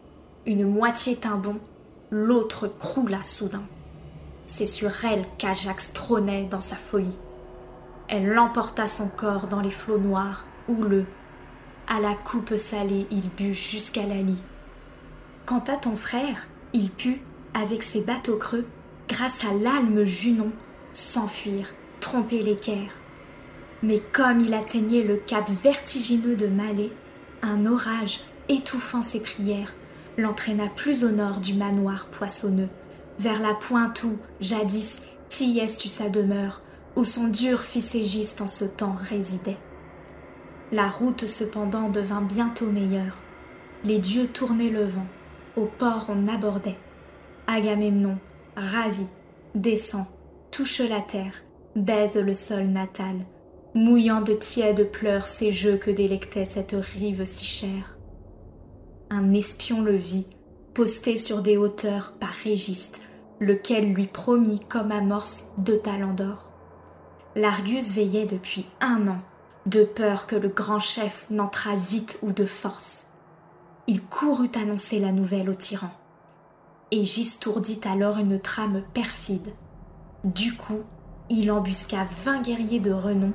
Une 0.45 0.65
moitié 0.67 1.15
tint 1.15 1.37
bon, 1.37 1.57
l'autre 2.11 2.67
croula 2.67 3.23
soudain. 3.23 3.63
C'est 4.45 4.65
sur 4.65 4.91
elle 5.03 5.25
qu'Ajax 5.37 5.91
trônait 5.93 6.45
dans 6.45 6.61
sa 6.61 6.75
folie. 6.75 7.17
Elle 8.07 8.37
emporta 8.37 8.87
son 8.87 9.07
corps 9.07 9.47
dans 9.47 9.61
les 9.61 9.71
flots 9.71 9.97
noirs, 9.97 10.45
houleux. 10.67 11.05
À 11.87 11.99
la 11.99 12.15
coupe 12.15 12.57
salée, 12.57 13.05
il 13.11 13.29
but 13.29 13.53
jusqu'à 13.53 14.07
la 14.07 14.21
lie. 14.21 14.41
Quant 15.45 15.63
à 15.67 15.75
ton 15.75 15.95
frère, 15.95 16.47
il 16.73 16.89
put, 16.89 17.21
avec 17.53 17.83
ses 17.83 18.01
bateaux 18.01 18.37
creux, 18.37 18.65
grâce 19.07 19.43
à 19.45 19.53
l'alme 19.53 20.03
Junon, 20.03 20.51
s'enfuir, 20.93 21.67
tromper 21.99 22.41
l'équerre. 22.41 22.89
Mais 23.83 24.01
comme 24.11 24.41
il 24.41 24.55
atteignait 24.55 25.03
le 25.03 25.17
cap 25.17 25.47
vertigineux 25.63 26.35
de 26.35 26.47
Malais, 26.47 26.91
un 27.43 27.67
orage, 27.67 28.21
étouffant 28.49 29.03
ses 29.03 29.19
prières, 29.19 29.75
l'entraîna 30.17 30.67
plus 30.67 31.03
au 31.03 31.11
nord 31.11 31.37
du 31.37 31.53
manoir 31.53 32.07
poissonneux, 32.07 32.69
vers 33.19 33.39
la 33.39 33.53
pointe 33.53 34.03
où, 34.03 34.17
jadis, 34.41 35.01
tillès 35.29 35.77
tu 35.77 35.87
sa 35.87 36.09
demeure, 36.09 36.61
où 36.95 37.03
son 37.03 37.27
dur 37.27 37.61
fils 37.61 37.93
égiste 37.93 38.41
en 38.41 38.47
ce 38.47 38.65
temps 38.65 38.97
résidait. 39.09 39.57
La 40.71 40.87
route 40.87 41.27
cependant 41.27 41.89
devint 41.89 42.21
bientôt 42.21 42.67
meilleure. 42.67 43.17
Les 43.83 43.99
dieux 43.99 44.27
tournaient 44.27 44.69
le 44.69 44.85
vent, 44.85 45.05
au 45.55 45.65
port 45.65 46.07
on 46.09 46.27
abordait. 46.27 46.77
Agamemnon, 47.47 48.17
ravi, 48.55 49.05
descend, 49.53 50.05
touche 50.49 50.79
la 50.79 51.01
terre, 51.01 51.43
baise 51.75 52.17
le 52.17 52.33
sol 52.33 52.63
natal, 52.63 53.15
mouillant 53.75 54.21
de 54.21 54.33
tièdes 54.33 54.91
pleurs 54.91 55.27
ces 55.27 55.51
jeux 55.51 55.77
que 55.77 55.91
délectait 55.91 56.45
cette 56.45 56.75
rive 56.75 57.25
si 57.25 57.45
chère. 57.45 57.97
Un 59.11 59.33
espion 59.33 59.83
le 59.83 59.95
vit, 59.95 60.27
posté 60.73 61.17
sur 61.17 61.43
des 61.43 61.57
hauteurs 61.57 62.13
par 62.19 62.33
Régiste, 62.43 63.01
lequel 63.39 63.93
lui 63.93 64.07
promit 64.07 64.59
comme 64.61 64.91
amorce 64.91 65.51
deux 65.59 65.77
talents 65.77 66.13
d'or. 66.13 66.51
L'Argus 67.35 67.91
veillait 67.91 68.25
depuis 68.25 68.65
un 68.81 69.07
an, 69.07 69.19
de 69.65 69.83
peur 69.83 70.27
que 70.27 70.35
le 70.35 70.49
grand 70.49 70.79
chef 70.79 71.27
n'entrât 71.29 71.75
vite 71.75 72.19
ou 72.21 72.31
de 72.31 72.45
force. 72.45 73.11
Il 73.87 74.01
courut 74.01 74.51
annoncer 74.55 74.99
la 74.99 75.11
nouvelle 75.11 75.49
au 75.49 75.55
tyran. 75.55 75.91
Égis 76.91 77.39
tourdit 77.39 77.81
alors 77.83 78.17
une 78.17 78.39
trame 78.39 78.83
perfide. 78.93 79.53
Du 80.23 80.55
coup, 80.55 80.81
il 81.29 81.51
embusqua 81.51 82.03
vingt 82.23 82.41
guerriers 82.41 82.79
de 82.79 82.91
renom 82.91 83.33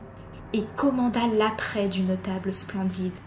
et 0.52 0.64
commanda 0.76 1.26
l'après 1.26 1.88
d'une 1.88 2.16
table 2.16 2.54
splendide. 2.54 3.18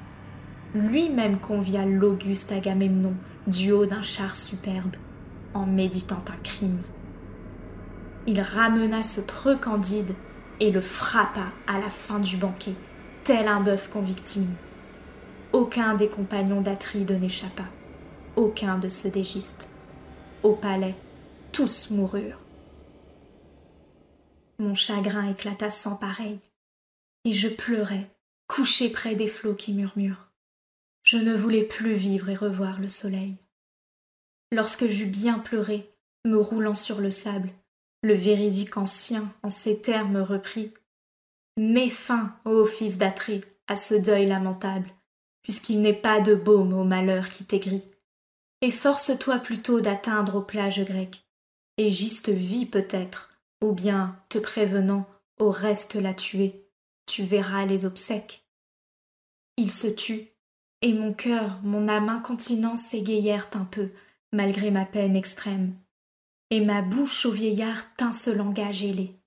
Lui-même 0.74 1.40
convia 1.40 1.86
l'auguste 1.86 2.52
Agamemnon 2.52 3.14
du 3.48 3.72
haut 3.72 3.86
d'un 3.86 4.02
char 4.02 4.36
superbe, 4.36 4.96
en 5.54 5.66
méditant 5.66 6.24
un 6.30 6.42
crime. 6.42 6.82
Il 8.26 8.40
ramena 8.42 9.04
ce 9.04 9.20
preux 9.20 9.58
candide 9.58 10.16
et 10.60 10.72
le 10.72 10.82
frappa 10.82 11.52
à 11.68 11.80
la 11.80 11.90
fin 11.90 12.20
du 12.20 12.38
banquet, 12.38 12.76
tel 13.24 13.48
un 13.48 13.62
bœuf 13.62 13.90
qu'on 13.90 14.02
victime. 14.02 14.54
Aucun 15.54 15.94
des 15.94 16.10
compagnons 16.10 16.62
d'Atride 16.62 17.12
n'échappa, 17.12 17.66
aucun 18.36 18.78
de 18.78 18.90
ceux 18.90 19.10
d'Égiste. 19.10 19.70
Au 20.42 20.54
palais, 20.54 20.96
tous 21.52 21.90
moururent. 21.90 22.42
Mon 24.60 24.76
chagrin 24.76 25.30
éclata 25.30 25.70
sans 25.70 25.96
pareil, 25.96 26.40
et 27.24 27.34
je 27.34 27.48
pleurais, 27.48 28.10
couché 28.48 28.90
près 28.90 29.16
des 29.16 29.28
flots 29.28 29.56
qui 29.56 29.74
murmurent. 29.74 30.30
Je 31.04 31.18
ne 31.18 31.34
voulais 31.34 31.64
plus 31.64 31.94
vivre 31.94 32.30
et 32.30 32.36
revoir 32.36 32.80
le 32.80 32.90
soleil. 32.90 33.38
Lorsque 34.52 34.88
j'eus 34.88 35.06
bien 35.06 35.40
pleuré, 35.40 35.90
me 36.26 36.38
roulant 36.38 36.76
sur 36.76 37.00
le 37.00 37.12
sable, 37.12 37.50
le 38.04 38.14
véridique 38.14 38.78
ancien 38.78 39.34
en 39.44 39.50
ces 39.50 39.82
termes 39.82 40.18
reprit. 40.18 40.74
Mets 41.58 41.90
fin, 41.90 42.36
ô 42.46 42.66
fils 42.66 42.98
d'Atrée, 42.98 43.42
à 43.68 43.76
ce 43.76 43.96
deuil 43.96 44.26
lamentable, 44.26 44.90
puisqu'il 45.42 45.82
n'est 45.82 45.94
pas 45.94 46.20
de 46.20 46.36
baume 46.36 46.74
au 46.74 46.84
malheur 46.84 47.30
qui 47.30 47.46
t'aigrit. 47.46 47.88
Et 48.62 48.72
force-toi 48.72 49.40
plutôt 49.40 49.82
d'atteindre 49.82 50.36
aux 50.36 50.42
plages 50.42 50.84
grecques. 50.84 51.26
Égiste 51.78 52.30
vit 52.30 52.66
peut-être, 52.66 53.32
ou 53.62 53.74
bien, 53.74 54.20
te 54.30 54.38
prévenant, 54.38 55.06
au 55.40 55.50
reste 55.50 55.96
la 55.96 56.14
tuer, 56.14 56.68
tu 57.06 57.24
verras 57.24 57.66
les 57.66 57.86
obsèques. 57.86 58.46
Il 59.58 59.72
se 59.72 59.88
tut, 59.88 60.30
et 60.82 60.94
mon 60.94 61.14
cœur, 61.14 61.60
mon 61.64 61.88
âme 61.88 62.10
incontinent 62.10 62.78
s'égayèrent 62.78 63.50
un 63.54 63.66
peu, 63.66 63.90
malgré 64.32 64.72
ma 64.72 64.86
peine 64.86 65.18
extrême 65.18 65.76
et 66.54 66.60
ma 66.60 66.84
bouche 66.84 67.26
au 67.26 67.32
vieillard 67.32 67.96
tint 67.96 68.12
ce 68.12 68.30
langage 68.30 68.84
ailé. 68.84 69.20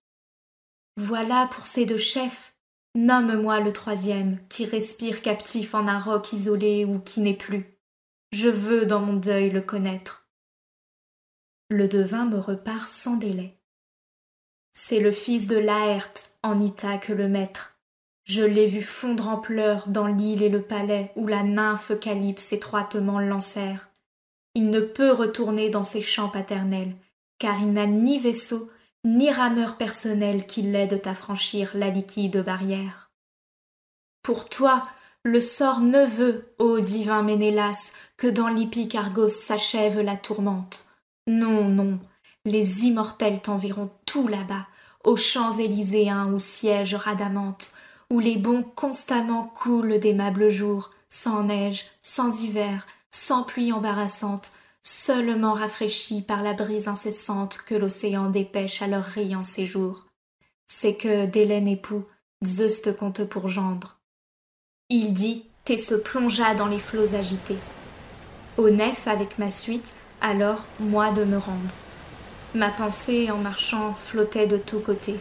Voilà 0.97 1.47
pour 1.53 1.67
ces 1.67 1.85
deux 1.85 1.99
chefs, 1.99 2.55
nomme-moi 2.95 3.61
le 3.61 3.73
troisième, 3.73 4.39
qui 4.49 4.65
respire 4.65 5.21
captif 5.21 5.75
en 5.75 5.87
un 5.89 5.99
roc 5.99 6.33
isolé 6.33 6.87
ou 6.87 7.01
qui 7.01 7.21
n'est 7.21 7.35
plus. 7.35 7.79
Je 8.33 8.49
veux 8.49 8.87
dans 8.87 9.01
mon 9.01 9.13
deuil 9.13 9.51
le 9.51 9.61
connaître. 9.61 10.27
Le 11.69 11.87
devin 11.87 12.25
me 12.25 12.39
repart 12.39 12.89
sans 12.89 13.17
délai. 13.17 13.59
C'est 14.73 15.01
le 15.01 15.13
fils 15.13 15.47
de 15.47 15.57
Laerte 15.57 16.33
en 16.43 16.59
Ithaque 16.59 17.09
le 17.09 17.29
maître. 17.29 17.79
Je 18.25 18.43
l'ai 18.43 18.67
vu 18.67 18.83
fondre 18.83 19.29
en 19.29 19.37
pleurs 19.37 19.89
dans 19.89 20.07
l'île 20.07 20.43
et 20.43 20.49
le 20.49 20.63
palais 20.63 21.13
où 21.15 21.27
la 21.27 21.43
nymphe 21.43 21.99
Calypse 22.01 22.53
étroitement 22.53 23.21
l'enserre. 23.21 23.91
Il 24.55 24.71
ne 24.71 24.81
peut 24.81 25.13
retourner 25.13 25.69
dans 25.69 25.85
ses 25.85 26.03
champs 26.03 26.31
paternels, 26.31 26.95
car 27.39 27.61
il 27.61 27.73
n'a 27.73 27.87
ni 27.87 28.19
vaisseau 28.19 28.71
ni 29.07 29.31
rameur 29.31 29.77
personnel 29.77 30.47
qui 30.47 30.63
l'aide 30.63 31.01
à 31.05 31.15
franchir 31.15 31.71
la 31.75 31.89
liquide 31.91 32.43
barrière. 32.43 33.11
Pour 34.23 34.49
toi, 34.49 34.83
le 35.23 35.39
sort 35.39 35.81
ne 35.81 36.05
veut, 36.05 36.53
ô 36.59 36.81
divin 36.81 37.23
Ménélas, 37.23 37.93
que 38.17 38.27
dans 38.27 38.49
l'hippique 38.49 38.97
Argos 38.97 39.29
s'achève 39.29 40.01
la 40.01 40.17
tourmente. 40.17 40.87
Non, 41.29 41.69
non, 41.69 42.01
les 42.45 42.85
immortels 42.85 43.41
t'enverront 43.41 43.91
tout 44.07 44.27
là-bas, 44.27 44.67
aux 45.05 45.17
champs 45.17 45.57
élyséens 45.57 46.27
où 46.27 46.39
siège 46.39 46.97
Radamante, 46.97 47.73
où 48.11 48.19
les 48.19 48.37
bons 48.37 48.65
constamment 48.65 49.45
coulent 49.45 50.01
d'aimables 50.01 50.51
jours, 50.51 50.91
sans 51.09 51.45
neige, 51.45 51.87
sans 52.01 52.43
hiver, 52.43 52.89
sans 53.11 53.45
pluie 53.45 53.73
embarrassante, 53.73 54.51
seulement 54.87 55.53
rafraîchis 55.53 56.23
par 56.23 56.45
la 56.45 56.53
brise 56.53 56.87
incessante 56.87 57.59
que 57.67 57.75
l'océan 57.75 58.31
dépêche 58.31 58.83
à 58.83 58.87
leur 58.87 59.03
riant 59.03 59.43
séjour. 59.43 60.07
C'est 60.69 60.95
que, 60.95 61.27
d'Hélène 61.27 61.67
époux, 61.67 62.05
Zeus 62.45 62.83
te 62.83 62.91
compte 62.91 63.25
pour 63.25 63.49
gendre. 63.49 63.99
Il 64.89 65.13
dit, 65.13 65.45
et 65.69 65.77
se 65.77 65.97
plongea 65.97 66.55
dans 66.55 66.69
les 66.69 66.79
flots 66.79 67.17
agités. 67.17 67.59
Au 68.57 68.71
nef 68.71 69.09
avec 69.09 69.39
ma 69.39 69.51
suite, 69.51 69.95
alors 70.21 70.65
moi 70.79 71.11
de 71.11 71.25
me 71.25 71.39
rendre. 71.39 71.75
Ma 72.55 72.71
pensée, 72.71 73.29
en 73.33 73.39
marchant, 73.39 73.93
flottait 73.95 74.47
de 74.47 74.57
tous 74.57 74.79
côtés. 74.79 75.19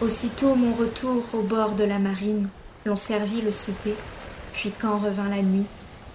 Aussitôt 0.00 0.54
mon 0.54 0.72
retour 0.72 1.24
au 1.34 1.42
bord 1.42 1.72
de 1.72 1.84
la 1.84 1.98
marine, 1.98 2.48
l'on 2.86 2.96
servit 2.96 3.42
le 3.42 3.50
souper, 3.50 3.94
puis 4.54 4.72
quand 4.72 4.96
revint 4.96 5.28
la 5.28 5.42
nuit, 5.42 5.66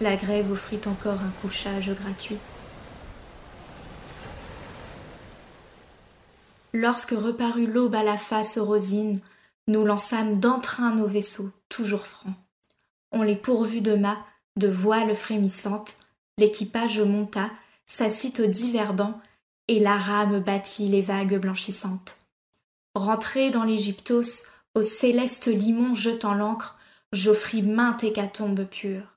la 0.01 0.15
grève 0.15 0.51
offrit 0.51 0.81
encore 0.87 1.21
un 1.21 1.41
couchage 1.43 1.91
gratuit. 1.91 2.39
Lorsque 6.73 7.11
reparut 7.11 7.67
l'aube 7.67 7.95
à 7.95 8.03
la 8.03 8.17
face 8.17 8.57
rosine, 8.57 9.19
nous 9.67 9.85
lançâmes 9.85 10.39
d'entrain 10.39 10.95
nos 10.95 11.07
vaisseaux, 11.07 11.51
toujours 11.69 12.07
francs. 12.07 12.33
On 13.11 13.21
les 13.21 13.35
pourvut 13.35 13.81
de 13.81 13.95
mâts, 13.95 14.25
de 14.57 14.67
voiles 14.67 15.15
frémissantes, 15.15 15.99
l'équipage 16.37 16.99
monta, 16.99 17.51
s'assit 17.85 18.39
aux 18.39 18.47
divers 18.47 18.93
bancs, 18.93 19.15
et 19.67 19.79
la 19.79 19.97
rame 19.97 20.39
battit 20.39 20.89
les 20.89 21.01
vagues 21.01 21.39
blanchissantes. 21.39 22.17
Rentré 22.95 23.49
dans 23.51 23.63
l'Égyptos, 23.63 24.47
au 24.75 24.81
céleste 24.81 25.47
limon 25.47 25.93
jetant 25.93 26.33
l'ancre, 26.33 26.77
j'offris 27.11 27.61
mainte 27.61 28.03
hécatombe 28.03 28.65
pure. 28.65 29.15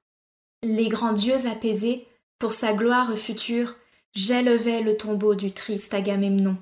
Les 0.63 0.89
grands 0.89 1.13
dieux 1.13 1.47
apaisés, 1.47 2.07
pour 2.39 2.53
sa 2.53 2.75
gloire 2.75 3.17
future, 3.17 3.75
j'élevai 4.15 4.83
le 4.83 4.97
tombeau 4.97 5.35
du 5.35 5.53
triste 5.53 5.95
Agamemnon. 5.95 6.57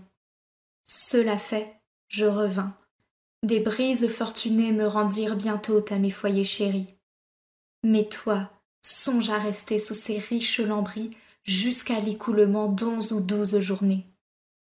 Cela 0.84 1.38
fait, 1.38 1.80
je 2.08 2.26
revins. 2.26 2.76
Des 3.42 3.60
brises 3.60 4.08
fortunées 4.08 4.72
me 4.72 4.86
rendirent 4.86 5.36
bientôt 5.36 5.84
à 5.90 5.98
mes 5.98 6.10
foyers 6.10 6.44
chéris. 6.44 6.94
Mais 7.82 8.08
toi, 8.08 8.50
songe 8.82 9.30
à 9.30 9.38
rester 9.38 9.78
sous 9.78 9.94
ces 9.94 10.18
riches 10.18 10.60
lambris 10.60 11.10
jusqu'à 11.42 12.00
l'écoulement 12.00 12.68
d'onze 12.68 13.12
ou 13.12 13.20
douze 13.20 13.58
journées. 13.60 14.06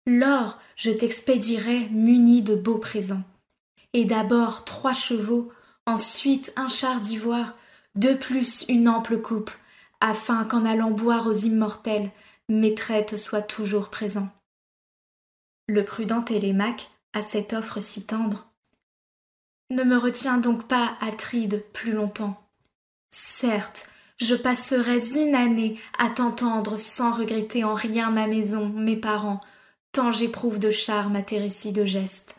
Lors, 0.07 0.59
je 0.75 0.91
t'expédierai 0.91 1.89
muni 1.89 2.43
de 2.43 2.55
beaux 2.55 2.77
présents. 2.77 3.23
Et 3.93 4.05
d'abord 4.05 4.65
trois 4.65 4.93
chevaux, 4.93 5.51
ensuite 5.87 6.53
un 6.55 6.67
char 6.67 6.99
d'ivoire, 6.99 7.55
de 7.95 8.13
plus 8.13 8.65
une 8.67 8.89
ample 8.89 9.21
coupe, 9.21 9.51
afin 10.01 10.43
qu'en 10.43 10.65
allant 10.65 10.91
boire 10.91 11.27
aux 11.27 11.33
immortels, 11.33 12.11
mes 12.49 12.75
traites 12.75 13.17
soient 13.17 13.41
toujours 13.41 13.89
présents. 13.89 14.29
Le 15.67 15.83
prudent 15.83 16.21
Télémaque, 16.21 16.89
à 17.13 17.21
cette 17.21 17.53
offre 17.53 17.79
si 17.79 18.05
tendre, 18.05 18.47
ne 19.71 19.83
me 19.83 19.97
retiens 19.97 20.37
donc 20.37 20.67
pas, 20.67 20.95
Atride, 21.01 21.63
plus 21.73 21.91
longtemps. 21.91 22.39
Certes, 23.09 23.87
je 24.17 24.35
passerais 24.35 25.17
une 25.17 25.33
année 25.33 25.79
à 25.97 26.09
t'entendre 26.09 26.77
sans 26.77 27.11
regretter 27.11 27.63
en 27.63 27.73
rien 27.73 28.11
ma 28.11 28.27
maison, 28.27 28.69
mes 28.69 28.95
parents, 28.95 29.41
tant 29.91 30.11
j'éprouve 30.11 30.59
de 30.59 30.69
charme 30.69 31.15
à 31.15 31.23
tes 31.23 31.39
récits 31.39 31.71
de 31.71 31.83
gestes. 31.83 32.37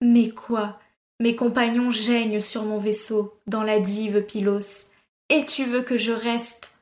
Mais 0.00 0.30
quoi? 0.30 0.78
Mes 1.18 1.34
compagnons 1.34 1.90
geignent 1.90 2.40
sur 2.40 2.62
mon 2.64 2.78
vaisseau, 2.78 3.36
dans 3.46 3.64
la 3.64 3.80
dive 3.80 4.24
Pylos, 4.24 4.86
et 5.28 5.44
tu 5.44 5.64
veux 5.64 5.82
que 5.82 5.98
je 5.98 6.12
reste? 6.12 6.78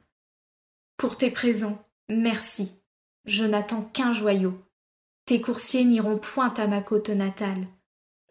Pour 0.99 1.17
tes 1.17 1.31
présents, 1.31 1.83
merci. 2.09 2.75
Je 3.25 3.45
n'attends 3.45 3.83
qu'un 3.83 4.13
joyau, 4.13 4.61
tes 5.29 5.43
coursiers 5.43 5.85
n'iront 5.85 6.17
point 6.17 6.55
à 6.57 6.67
ma 6.67 6.81
côte 6.81 7.11
natale. 7.11 7.67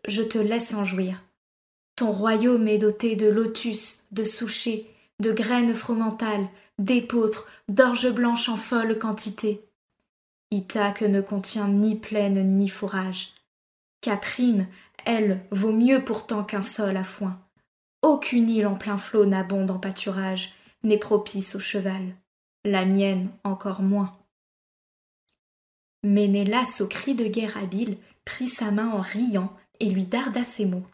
Je 0.07 0.23
te 0.23 0.39
laisse 0.39 0.73
en 0.73 0.83
jouir. 0.83 1.21
Ton 1.95 2.11
royaume 2.11 2.67
est 2.67 2.79
doté 2.79 3.15
de 3.15 3.27
lotus, 3.27 4.07
de 4.11 4.23
souchets, 4.23 4.87
de 5.19 5.31
graines 5.31 5.75
fromentales, 5.75 6.47
d'épeautres, 6.79 7.47
d'orge 7.69 8.09
blanche 8.09 8.49
en 8.49 8.55
folle 8.55 8.97
quantité. 8.97 9.61
Ithaque 10.49 11.03
ne 11.03 11.21
contient 11.21 11.67
ni 11.67 11.93
plaine 11.93 12.57
ni 12.57 12.67
fourrage. 12.67 13.29
Caprine, 14.01 14.67
elle, 15.05 15.41
vaut 15.51 15.73
mieux 15.73 16.03
pourtant 16.03 16.43
qu'un 16.43 16.63
sol 16.63 16.97
à 16.97 17.03
foin. 17.03 17.39
Aucune 18.01 18.49
île 18.49 18.65
en 18.65 18.75
plein 18.75 18.97
flot 18.97 19.27
n'abonde 19.27 19.69
en 19.69 19.77
pâturage, 19.77 20.51
n'est 20.81 20.97
propice 20.97 21.55
au 21.55 21.59
cheval. 21.59 22.15
La 22.65 22.85
mienne 22.85 23.29
encore 23.43 23.83
moins. 23.83 24.16
Ménélas, 26.07 26.79
au 26.79 26.87
cri 26.87 27.15
de 27.15 27.25
guerre 27.25 27.57
habile, 27.57 27.97
prit 28.23 28.47
sa 28.47 28.71
main 28.71 28.89
en 28.89 29.01
riant 29.01 29.51
et 29.79 29.89
lui 29.89 30.05
darda 30.05 30.43
ces 30.43 30.65
mots. 30.65 30.87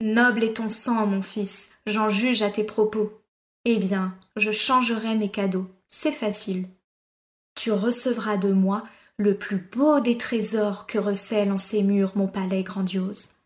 Noble 0.00 0.42
est 0.42 0.54
ton 0.54 0.68
sang, 0.68 1.06
mon 1.06 1.22
fils, 1.22 1.70
j'en 1.86 2.08
juge 2.08 2.42
à 2.42 2.50
tes 2.50 2.64
propos. 2.64 3.12
Eh 3.64 3.78
bien, 3.78 4.18
je 4.36 4.50
changerai 4.50 5.14
mes 5.14 5.30
cadeaux, 5.30 5.70
c'est 5.86 6.12
facile. 6.12 6.66
Tu 7.54 7.70
recevras 7.70 8.36
de 8.36 8.52
moi 8.52 8.82
le 9.16 9.38
plus 9.38 9.58
beau 9.58 10.00
des 10.00 10.18
trésors 10.18 10.88
que 10.88 10.98
recèle 10.98 11.52
en 11.52 11.58
ses 11.58 11.84
murs 11.84 12.12
mon 12.16 12.26
palais 12.26 12.64
grandiose. 12.64 13.36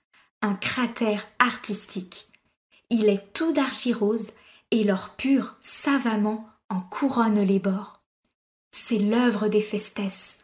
Un 0.41 0.55
cratère 0.55 1.27
artistique. 1.39 2.29
Il 2.89 3.11
est 3.11 3.35
tout 3.35 3.53
d'argirose 3.53 4.33
et 4.71 4.83
l'or 4.83 5.11
pur, 5.19 5.57
savamment, 5.61 6.49
en 6.71 6.81
couronne 6.81 7.43
les 7.43 7.59
bords. 7.59 8.01
C'est 8.71 8.99
l'œuvre 8.99 9.49
des 9.49 9.61
festesses, 9.61 10.39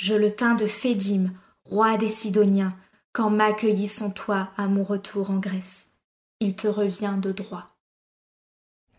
je 0.00 0.14
le 0.14 0.30
tins 0.34 0.54
de 0.54 0.66
Fédime, 0.66 1.34
roi 1.66 1.98
des 1.98 2.08
Sidoniens, 2.08 2.74
quand 3.12 3.28
m'accueillit 3.28 3.86
son 3.86 4.10
toit 4.10 4.48
à 4.56 4.66
mon 4.66 4.82
retour 4.82 5.30
en 5.30 5.36
Grèce. 5.36 5.90
Il 6.40 6.56
te 6.56 6.68
revient 6.68 7.16
de 7.20 7.32
droit. 7.32 7.76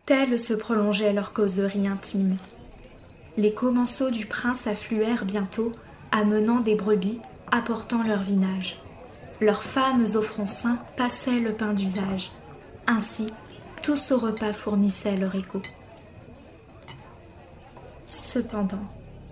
Telle 0.05 0.39
se 0.39 0.53
prolongeait 0.53 1.11
leur 1.11 1.33
causerie 1.33 1.87
intime. 1.87 2.37
Les 3.35 3.51
commensaux 3.51 4.11
du 4.11 4.27
prince 4.27 4.67
affluèrent 4.67 5.25
bientôt, 5.25 5.71
amenant 6.11 6.59
des 6.59 6.75
brebis, 6.75 7.19
apportant 7.49 8.03
leur 8.03 8.21
vinage. 8.21 8.79
Leurs 9.39 9.63
femmes 9.63 10.05
au 10.13 10.21
front 10.21 10.45
saint 10.45 10.77
passaient 10.97 11.39
le 11.39 11.53
pain 11.53 11.73
d'usage. 11.73 12.31
Ainsi, 12.85 13.25
tous 13.81 14.11
au 14.11 14.19
repas 14.19 14.53
fournissaient 14.53 15.17
leur 15.17 15.33
écho. 15.33 15.63
Cependant, 18.05 18.85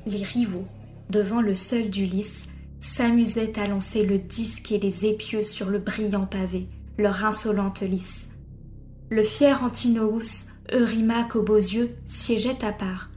les 0.08 0.24
rivaux, 0.24 0.66
devant 1.10 1.42
le 1.42 1.56
seuil 1.56 1.90
d'Ulysse, 1.90 2.46
s'amusaient 2.80 3.60
à 3.60 3.68
lancer 3.68 4.04
le 4.04 4.20
disque 4.20 4.72
et 4.72 4.80
les 4.80 5.06
épieux 5.06 5.44
sur 5.44 5.70
le 5.70 5.80
brillant 5.80 6.26
pavé, 6.26 6.68
leur 6.98 7.26
insolente 7.26 7.82
lice. 7.82 8.30
Le 9.10 9.24
fier 9.24 9.64
Antinous, 9.64 10.50
Eurymaque 10.72 11.36
aux 11.36 11.44
beaux 11.44 11.58
yeux, 11.58 11.96
siégeait 12.06 12.64
à 12.64 12.72
part, 12.72 13.10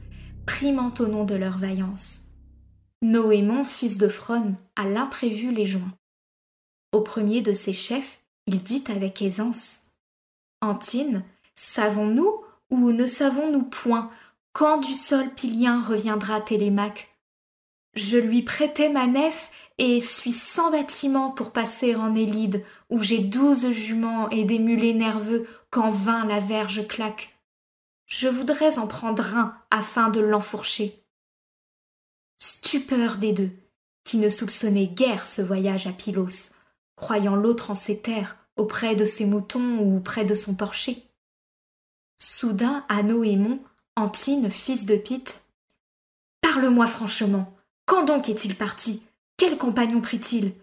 primant 0.45 0.93
au 0.99 1.07
nom 1.07 1.23
de 1.23 1.35
leur 1.35 1.57
vaillance. 1.57 2.31
Noémon, 3.01 3.63
fils 3.63 3.97
de 3.97 4.07
Frone, 4.07 4.55
à 4.75 4.85
l'imprévu 4.85 5.51
les 5.51 5.65
joint. 5.65 5.93
Au 6.91 7.01
premier 7.01 7.41
de 7.41 7.53
ses 7.53 7.73
chefs, 7.73 8.21
il 8.47 8.63
dit 8.63 8.83
avec 8.89 9.21
aisance 9.21 9.87
Antine, 10.61 11.23
savons-nous 11.55 12.41
ou 12.69 12.91
ne 12.91 13.05
savons-nous 13.05 13.63
point 13.63 14.09
quand 14.53 14.79
du 14.79 14.93
sol 14.93 15.29
pilien 15.35 15.81
reviendra 15.81 16.41
Télémaque 16.41 17.12
je 17.93 18.17
lui 18.17 18.41
prêtai 18.41 18.89
ma 18.89 19.07
nef 19.07 19.51
et 19.77 20.01
suis 20.01 20.31
sans 20.31 20.71
bâtiment 20.71 21.31
pour 21.31 21.51
passer 21.51 21.95
en 21.95 22.15
Élide, 22.15 22.63
où 22.89 23.01
j'ai 23.01 23.19
douze 23.19 23.71
juments 23.71 24.29
et 24.29 24.45
des 24.45 24.59
mulets 24.59 24.93
nerveux 24.93 25.47
quand 25.69 25.89
vint 25.89 26.25
la 26.25 26.39
verge 26.39 26.87
claque. 26.87 27.39
Je 28.05 28.27
voudrais 28.27 28.77
en 28.77 28.87
prendre 28.87 29.35
un 29.35 29.57
afin 29.71 30.09
de 30.09 30.19
l'enfourcher. 30.19 31.03
Stupeur 32.37 33.17
des 33.17 33.33
deux, 33.33 33.51
qui 34.03 34.17
ne 34.17 34.29
soupçonnait 34.29 34.87
guère 34.87 35.25
ce 35.25 35.41
voyage 35.41 35.87
à 35.87 35.91
Pylos, 35.91 36.55
croyant 36.95 37.35
l'autre 37.35 37.71
en 37.71 37.75
ses 37.75 37.99
terres, 37.99 38.37
auprès 38.57 38.95
de 38.95 39.05
ses 39.05 39.25
moutons 39.25 39.79
ou 39.79 39.99
près 39.99 40.25
de 40.25 40.35
son 40.35 40.53
porcher. 40.53 41.03
Soudain, 42.17 42.85
à 42.89 43.01
Noémon, 43.01 43.59
Antine, 43.95 44.51
fils 44.51 44.85
de 44.85 44.95
Pite. 44.95 45.43
Parle-moi 46.41 46.87
franchement, 46.87 47.55
quand 47.85 48.03
donc 48.03 48.29
est-il 48.29 48.55
parti? 48.55 49.03
Quel 49.37 49.57
compagnon 49.57 50.01
prit-il? 50.01 50.53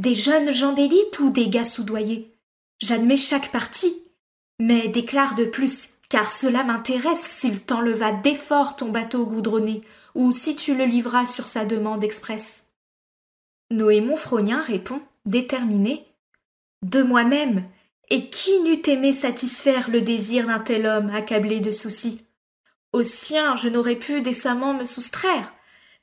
Des 0.00 0.14
jeunes 0.14 0.52
gens 0.52 0.72
d'élite 0.72 1.18
ou 1.20 1.30
des 1.30 1.48
gars 1.48 1.64
soudoyés? 1.64 2.34
J'admets 2.80 3.16
chaque 3.16 3.50
partie, 3.50 4.02
mais 4.60 4.88
déclare 4.88 5.34
de 5.34 5.44
plus, 5.44 5.94
car 6.08 6.30
cela 6.30 6.64
m'intéresse 6.64 7.22
s'il 7.22 7.60
t'enleva 7.60 8.12
d'effort 8.12 8.76
ton 8.76 8.90
bateau 8.90 9.26
goudronné, 9.26 9.82
ou 10.14 10.32
si 10.32 10.56
tu 10.56 10.74
le 10.74 10.84
livras 10.84 11.26
sur 11.26 11.46
sa 11.46 11.64
demande 11.64 12.04
expresse. 12.04 12.66
Noémon 13.70 14.16
Frognien 14.16 14.60
répond, 14.60 15.00
déterminé. 15.26 16.06
De 16.82 17.02
moi-même, 17.02 17.64
et 18.10 18.30
qui 18.30 18.60
n'eût 18.60 18.82
aimé 18.86 19.12
satisfaire 19.12 19.90
le 19.90 20.00
désir 20.00 20.46
d'un 20.46 20.60
tel 20.60 20.86
homme 20.86 21.10
accablé 21.10 21.60
de 21.60 21.72
soucis? 21.72 22.24
Au 22.92 23.02
sien, 23.02 23.56
je 23.56 23.68
n'aurais 23.68 23.96
pu 23.96 24.22
décemment 24.22 24.74
me 24.74 24.86
soustraire. 24.86 25.52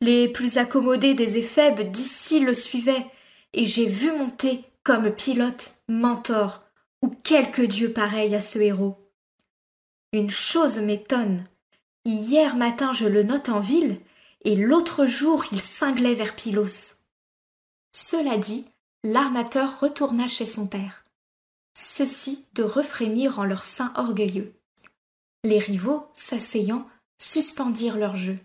Les 0.02 0.28
plus 0.28 0.58
accommodés 0.58 1.14
des 1.14 1.38
éphèbes 1.38 1.92
d'ici 1.92 2.40
le 2.40 2.54
suivaient, 2.54 3.06
et 3.54 3.66
j'ai 3.66 3.88
vu 3.88 4.12
monter, 4.12 4.64
comme 4.84 5.12
pilote, 5.12 5.82
mentor, 5.88 6.66
ou 7.02 7.10
quelque 7.10 7.62
dieu 7.62 7.92
pareil 7.92 8.36
à 8.36 8.42
ce 8.42 8.60
héros. 8.60 8.98
Une 10.12 10.30
chose 10.30 10.80
m'étonne. 10.80 11.46
Hier 12.06 12.56
matin 12.56 12.94
je 12.94 13.08
le 13.08 13.24
note 13.24 13.50
en 13.50 13.60
ville, 13.60 14.00
et 14.44 14.56
l'autre 14.56 15.06
jour 15.06 15.44
il 15.52 15.60
cinglait 15.60 16.14
vers 16.14 16.36
Pylos. 16.36 17.02
Cela 17.92 18.38
dit, 18.38 18.66
l'armateur 19.04 19.80
retourna 19.80 20.28
chez 20.28 20.46
son 20.46 20.68
père. 20.68 21.06
Ceux-ci 21.74 22.46
de 22.54 22.64
refrémir 22.64 23.40
en 23.40 23.44
leur 23.44 23.66
sein 23.66 23.92
orgueilleux. 23.96 24.54
Les 25.44 25.60
rivaux, 25.60 26.08
s'asseyant, 26.14 26.88
suspendirent 27.18 27.98
leur 27.98 28.16
jeu. 28.16 28.38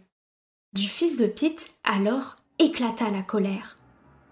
Du 0.73 0.87
fils 0.87 1.19
de 1.19 1.27
Pite, 1.27 1.73
alors, 1.83 2.37
éclata 2.61 3.11
la 3.11 3.23
colère. 3.23 3.77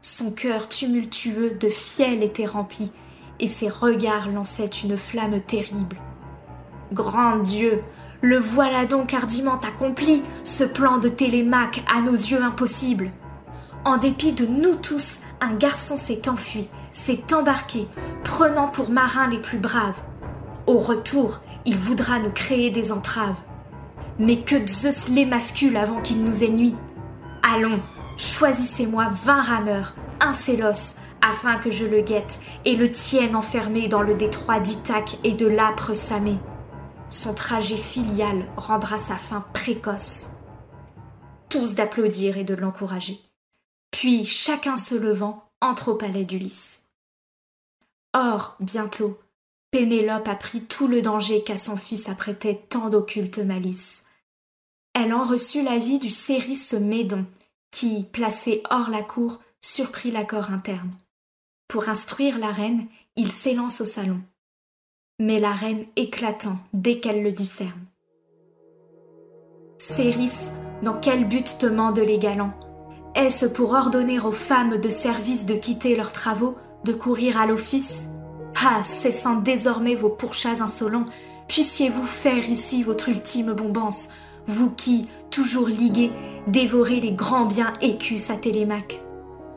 Son 0.00 0.30
cœur 0.30 0.68
tumultueux 0.68 1.56
de 1.58 1.68
fiel 1.68 2.22
était 2.22 2.46
rempli, 2.46 2.92
et 3.40 3.48
ses 3.48 3.68
regards 3.68 4.28
lançaient 4.28 4.66
une 4.66 4.96
flamme 4.96 5.40
terrible. 5.40 5.96
Grand 6.92 7.38
Dieu, 7.38 7.82
le 8.20 8.38
voilà 8.38 8.86
donc 8.86 9.14
hardiment 9.14 9.58
accompli, 9.58 10.22
ce 10.44 10.62
plan 10.62 10.98
de 10.98 11.08
Télémaque 11.08 11.82
à 11.92 12.02
nos 12.02 12.12
yeux 12.12 12.40
impossible. 12.40 13.10
En 13.84 13.96
dépit 13.96 14.30
de 14.30 14.46
nous 14.46 14.76
tous, 14.76 15.18
un 15.40 15.54
garçon 15.54 15.96
s'est 15.96 16.28
enfui, 16.28 16.68
s'est 16.92 17.34
embarqué, 17.34 17.88
prenant 18.22 18.68
pour 18.68 18.90
marins 18.90 19.28
les 19.28 19.42
plus 19.42 19.58
braves. 19.58 20.00
Au 20.68 20.78
retour, 20.78 21.40
il 21.64 21.76
voudra 21.76 22.20
nous 22.20 22.30
créer 22.30 22.70
des 22.70 22.92
entraves. 22.92 23.34
Mais 24.18 24.40
que 24.40 24.66
Zeus 24.66 25.08
l'émascule 25.08 25.76
avant 25.76 26.00
qu'il 26.00 26.24
nous 26.24 26.42
ait 26.42 26.50
nuit. 26.50 26.74
Allons, 27.42 27.80
choisissez-moi 28.16 29.08
vingt 29.08 29.42
rameurs, 29.42 29.94
un 30.20 30.32
célos, 30.32 30.96
afin 31.22 31.58
que 31.58 31.70
je 31.70 31.84
le 31.84 32.00
guette 32.00 32.40
et 32.64 32.76
le 32.76 32.90
tienne 32.90 33.36
enfermé 33.36 33.88
dans 33.88 34.02
le 34.02 34.14
détroit 34.14 34.60
d'Ithaque 34.60 35.18
et 35.24 35.32
de 35.32 35.46
l'âpre 35.46 35.94
Samé. 35.94 36.38
Son 37.08 37.32
trajet 37.32 37.76
filial 37.76 38.46
rendra 38.56 38.98
sa 38.98 39.16
fin 39.16 39.44
précoce. 39.52 40.30
Tous 41.48 41.74
d'applaudir 41.74 42.36
et 42.36 42.44
de 42.44 42.54
l'encourager. 42.54 43.18
Puis, 43.90 44.26
chacun 44.26 44.76
se 44.76 44.94
levant, 44.94 45.50
entre 45.60 45.92
au 45.92 45.94
palais 45.94 46.24
d'Ulysse. 46.24 46.82
Or, 48.12 48.56
bientôt, 48.60 49.18
Pénélope 49.70 50.28
apprit 50.28 50.62
tout 50.62 50.88
le 50.88 51.02
danger 51.02 51.42
qu'à 51.42 51.56
son 51.56 51.76
fils 51.76 52.08
apprêtait 52.08 52.66
tant 52.68 52.90
d'occulte 52.90 53.38
malice. 53.38 54.04
Elle 55.00 55.14
en 55.14 55.22
reçut 55.22 55.62
l'avis 55.62 56.00
du 56.00 56.10
Céris 56.10 56.72
Médon, 56.80 57.24
qui, 57.70 58.02
placé 58.10 58.64
hors 58.68 58.90
la 58.90 59.02
cour, 59.02 59.38
surprit 59.60 60.10
l'accord 60.10 60.50
interne. 60.50 60.90
Pour 61.68 61.88
instruire 61.88 62.36
la 62.36 62.50
reine, 62.50 62.88
il 63.14 63.30
s'élance 63.30 63.80
au 63.80 63.84
salon. 63.84 64.20
Mais 65.20 65.38
la 65.38 65.52
reine 65.52 65.84
éclatant 65.94 66.58
dès 66.72 66.98
qu'elle 66.98 67.22
le 67.22 67.30
discerne. 67.30 67.86
Céris, 69.76 70.50
dans 70.82 70.98
quel 70.98 71.28
but 71.28 71.58
te 71.60 71.66
mandent 71.66 72.00
les 72.00 72.18
galants? 72.18 72.58
Est-ce 73.14 73.46
pour 73.46 73.74
ordonner 73.74 74.18
aux 74.18 74.32
femmes 74.32 74.78
de 74.78 74.90
service 74.90 75.46
de 75.46 75.54
quitter 75.54 75.94
leurs 75.94 76.12
travaux, 76.12 76.56
de 76.84 76.92
courir 76.92 77.38
à 77.38 77.46
l'office? 77.46 78.06
Ah, 78.60 78.82
cessant 78.82 79.36
désormais 79.36 79.94
vos 79.94 80.10
pourchats 80.10 80.60
insolents, 80.60 81.06
puissiez-vous 81.46 82.06
faire 82.06 82.50
ici 82.50 82.82
votre 82.82 83.08
ultime 83.08 83.52
bombance, 83.52 84.08
vous 84.48 84.70
qui, 84.70 85.08
toujours 85.30 85.68
ligués, 85.68 86.10
dévorez 86.46 87.00
les 87.00 87.12
grands 87.12 87.44
biens 87.44 87.72
écus 87.80 88.30
à 88.30 88.34
Télémaque. 88.34 89.00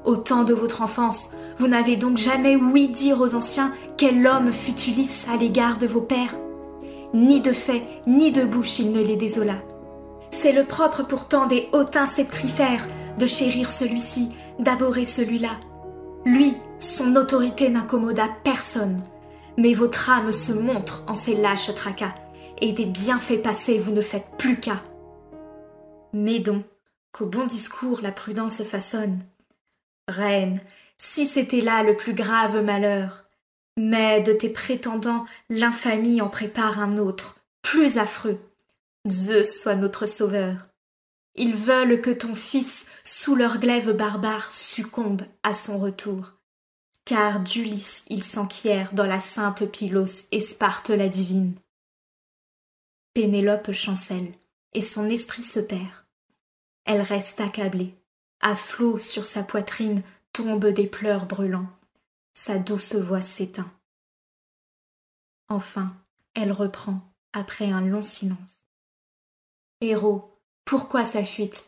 Au 0.04 0.18
temps 0.18 0.44
de 0.44 0.54
votre 0.54 0.82
enfance, 0.82 1.30
vous 1.58 1.68
n'avez 1.68 1.96
donc 1.96 2.18
jamais 2.18 2.56
ouï 2.56 2.90
dire 2.90 3.22
aux 3.22 3.34
anciens 3.34 3.74
quel 3.98 4.26
homme 4.28 4.52
fut 4.52 4.80
Ulysse 4.90 5.28
à 5.32 5.38
l'égard 5.38 5.78
de 5.78 5.88
vos 5.88 6.02
pères 6.02 6.38
Ni 7.14 7.40
de 7.40 7.54
fait, 7.54 7.84
ni 8.06 8.32
de 8.32 8.44
bouche 8.44 8.80
il 8.80 8.92
ne 8.92 9.02
les 9.02 9.16
désola. 9.16 9.56
C'est 10.32 10.52
le 10.52 10.66
propre 10.66 11.04
pourtant 11.04 11.46
des 11.46 11.70
hautains 11.72 12.08
septrifères 12.08 12.88
de 13.18 13.28
chérir 13.28 13.72
celui-ci, 13.72 14.30
d'aborer 14.60 15.06
celui-là. 15.06 15.60
Lui, 16.26 16.56
son 16.80 17.16
autorité 17.16 17.70
n'incommoda 17.70 18.28
personne. 18.44 19.02
Mais 19.58 19.74
votre 19.74 20.10
âme 20.10 20.32
se 20.32 20.54
montre 20.54 21.04
en 21.08 21.16
ces 21.16 21.36
lâches 21.36 21.74
tracas, 21.76 22.16
et 22.62 22.72
des 22.72 22.86
bienfaits 22.86 23.42
passés 23.42 23.78
vous 23.78 23.92
ne 23.92 24.02
faites 24.02 24.38
plus 24.38 24.60
cas. 24.60 24.82
Médon, 26.14 26.64
qu'au 27.12 27.26
bon 27.26 27.46
discours 27.46 28.02
la 28.02 28.12
prudence 28.12 28.64
façonne. 28.64 29.20
Reine, 30.08 30.62
si 30.98 31.26
c'était 31.26 31.62
là 31.62 31.84
le 31.84 31.98
plus 31.98 32.14
grave 32.14 32.64
malheur, 32.64 33.26
mais 33.78 34.22
de 34.22 34.34
tes 34.34 34.50
prétendants 34.50 35.26
l'infamie 35.50 36.22
en 36.22 36.30
prépare 36.30 36.80
un 36.80 36.98
autre, 36.98 37.38
plus 37.62 37.98
affreux. 37.98 38.40
Zeus 39.10 39.62
soit 39.62 39.76
notre 39.76 40.06
sauveur. 40.06 40.68
Ils 41.36 41.56
veulent 41.56 42.02
que 42.02 42.12
ton 42.12 42.36
fils, 42.36 42.86
sous 43.04 43.36
leur 43.36 43.58
glaive 43.58 43.94
barbare, 43.94 44.52
succombe 44.52 45.24
à 45.44 45.54
son 45.54 45.80
retour. 45.80 46.34
Car 47.06 47.40
d'Ulysse 47.40 48.04
il 48.10 48.24
s'enquiert 48.24 48.94
dans 48.94 49.06
la 49.06 49.20
sainte 49.20 49.66
Pylos 49.66 50.26
et 50.32 50.42
Sparte 50.42 50.90
la 50.90 51.08
divine. 51.08 51.56
Pénélope 53.14 53.72
chancelle, 53.72 54.34
et 54.74 54.82
son 54.82 55.10
esprit 55.10 55.44
se 55.44 55.60
perd. 55.60 56.06
Elle 56.86 57.02
reste 57.02 57.42
accablée. 57.42 57.96
À 58.40 58.56
flot 58.56 59.00
sur 59.00 59.26
sa 59.26 59.44
poitrine 59.44 60.02
tombent 60.34 60.70
des 60.70 60.88
pleurs 60.88 61.26
brûlants. 61.26 61.70
Sa 62.34 62.58
douce 62.58 62.96
voix 62.96 63.22
s'éteint. 63.22 63.72
Enfin, 65.50 65.94
elle 66.34 66.54
reprend, 66.54 67.02
après 67.34 67.70
un 67.70 67.82
long 67.82 68.04
silence. 68.04 68.70
Héros, 69.82 70.40
pourquoi 70.64 71.04
sa 71.04 71.26
fuite? 71.26 71.68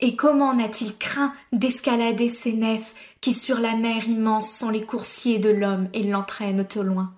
Et 0.00 0.16
comment 0.16 0.54
n'a-t-il 0.54 0.98
craint 0.98 1.32
d'escalader 1.52 2.28
ces 2.28 2.54
nefs 2.54 2.94
qui 3.20 3.34
sur 3.34 3.60
la 3.60 3.76
mer 3.76 4.08
immense 4.08 4.50
sont 4.50 4.70
les 4.70 4.84
coursiers 4.84 5.38
de 5.38 5.50
l'homme 5.50 5.88
et 5.92 6.02
l'entraînent 6.02 6.66
au 6.74 6.82
loin? 6.82 7.14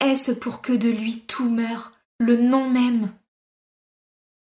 Est-ce 0.00 0.30
pour 0.30 0.62
que 0.62 0.74
de 0.74 0.90
lui 0.90 1.22
tout 1.22 1.50
meure, 1.50 1.92
le 2.18 2.36
nom 2.36 2.70
même 2.70 3.14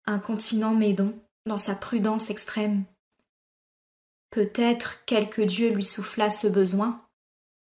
Incontinent 0.07 0.75
Médon, 0.75 1.19
dans 1.47 1.59
sa 1.59 1.75
prudence 1.75 2.31
extrême. 2.31 2.85
Peut-être 4.31 5.05
quelque 5.05 5.43
dieu 5.43 5.73
lui 5.73 5.83
souffla 5.83 6.31
ce 6.31 6.47
besoin, 6.47 7.05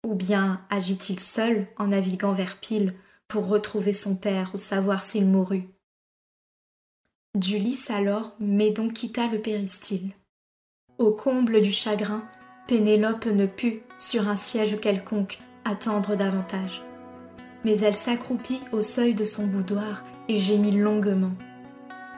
ou 0.06 0.14
bien 0.14 0.64
agit-il 0.70 1.20
seul 1.20 1.68
en 1.76 1.88
naviguant 1.88 2.32
vers 2.32 2.58
Pile 2.60 2.94
pour 3.28 3.46
retrouver 3.46 3.92
son 3.92 4.16
père 4.16 4.50
ou 4.54 4.58
savoir 4.58 5.04
s'il 5.04 5.26
mourut. 5.26 5.68
D'Ulysse 7.34 7.90
alors, 7.90 8.34
Médon 8.40 8.88
quitta 8.88 9.26
le 9.26 9.40
péristyle. 9.40 10.12
Au 10.96 11.12
comble 11.12 11.60
du 11.60 11.72
chagrin, 11.72 12.26
Pénélope 12.66 13.26
ne 13.26 13.46
put, 13.46 13.82
sur 13.98 14.28
un 14.28 14.36
siège 14.36 14.80
quelconque, 14.80 15.40
attendre 15.64 16.16
davantage. 16.16 16.82
Mais 17.64 17.78
elle 17.80 17.94
s'accroupit 17.94 18.60
au 18.72 18.82
seuil 18.82 19.14
de 19.14 19.24
son 19.24 19.46
boudoir 19.46 20.04
et 20.28 20.38
gémit 20.38 20.72
longuement. 20.72 21.32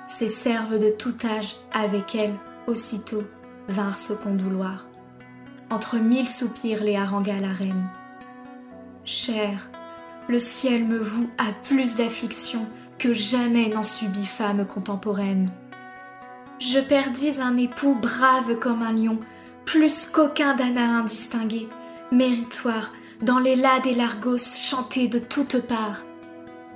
Ses 0.07 0.29
serves 0.29 0.79
de 0.79 0.91
tout 0.91 1.15
âge, 1.25 1.57
avec 1.73 2.15
elle, 2.15 2.35
aussitôt, 2.67 3.25
vinrent 3.69 3.99
se 3.99 4.13
condouloir. 4.13 4.89
Entre 5.71 5.97
mille 5.97 6.29
soupirs 6.29 6.83
les 6.83 6.97
harangua 6.97 7.41
la 7.41 7.53
reine. 7.53 7.89
Cher, 9.05 9.71
le 10.29 10.39
ciel 10.39 10.85
me 10.85 10.99
voue 10.99 11.29
à 11.39 11.53
plus 11.65 11.97
d'affliction 11.97 12.67
que 12.99 13.15
jamais 13.15 13.69
n'en 13.69 13.83
subit 13.83 14.27
femme 14.27 14.67
contemporaine. 14.67 15.49
Je 16.61 16.79
perdis 16.79 17.41
un 17.41 17.57
époux 17.57 17.97
brave 17.97 18.59
comme 18.61 18.83
un 18.83 18.93
lion, 18.93 19.19
plus 19.65 20.07
qu'aucun 20.07 20.55
Danaïn 20.55 21.01
indistingué, 21.01 21.69
méritoire, 22.13 22.93
dans 23.23 23.39
les 23.39 23.55
lades 23.55 23.87
et 23.87 23.95
l'argos 23.95 24.39
chantés 24.39 25.07
de 25.07 25.21
toutes 25.21 25.61
parts. 25.61 26.03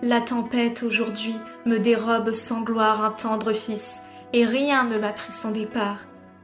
La 0.01 0.21
tempête 0.21 0.85
aujourd'hui 0.85 1.35
me 1.65 1.79
dérobe 1.79 2.33
sans 2.33 2.61
gloire 2.61 3.05
un 3.05 3.11
tendre 3.11 3.53
fils, 3.53 4.03
et 4.33 4.45
rien 4.45 4.85
ne 4.85 4.99
m'a 4.99 5.13
pris 5.13 5.33
son 5.33 5.51
départ. 5.51 5.99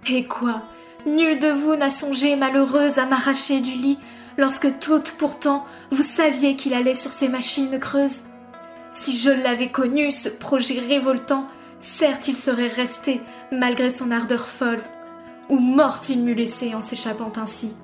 Et 0.09 0.25
quoi? 0.25 0.63
Nul 1.07 1.39
de 1.39 1.49
vous 1.49 1.77
n'a 1.77 1.91
songé, 1.91 2.35
malheureuse, 2.35 2.99
à 2.99 3.07
m'arracher 3.07 3.61
du 3.61 3.73
lit, 3.73 3.99
lorsque 4.37 4.79
toutes, 4.81 5.15
pourtant, 5.19 5.65
vous 5.93 6.03
saviez 6.03 6.57
qu'il 6.57 6.75
allait 6.75 6.95
sur 6.95 7.13
ces 7.13 7.29
machines 7.29 7.79
creuses. 7.79 8.23
Si 8.93 9.17
je 9.17 9.31
l'avais 9.31 9.71
connu, 9.71 10.11
ce 10.11 10.29
projet 10.29 10.81
révoltant, 10.81 11.47
certes 11.79 12.27
il 12.27 12.37
serait 12.37 12.69
resté, 12.69 13.21
malgré 13.53 13.89
son 13.89 14.11
ardeur 14.11 14.49
folle, 14.49 14.83
ou 15.49 15.59
mort 15.59 16.01
il 16.09 16.23
m'eût 16.25 16.35
laissé 16.35 16.75
en 16.75 16.81
s'échappant 16.81 17.33
ainsi 17.37 17.77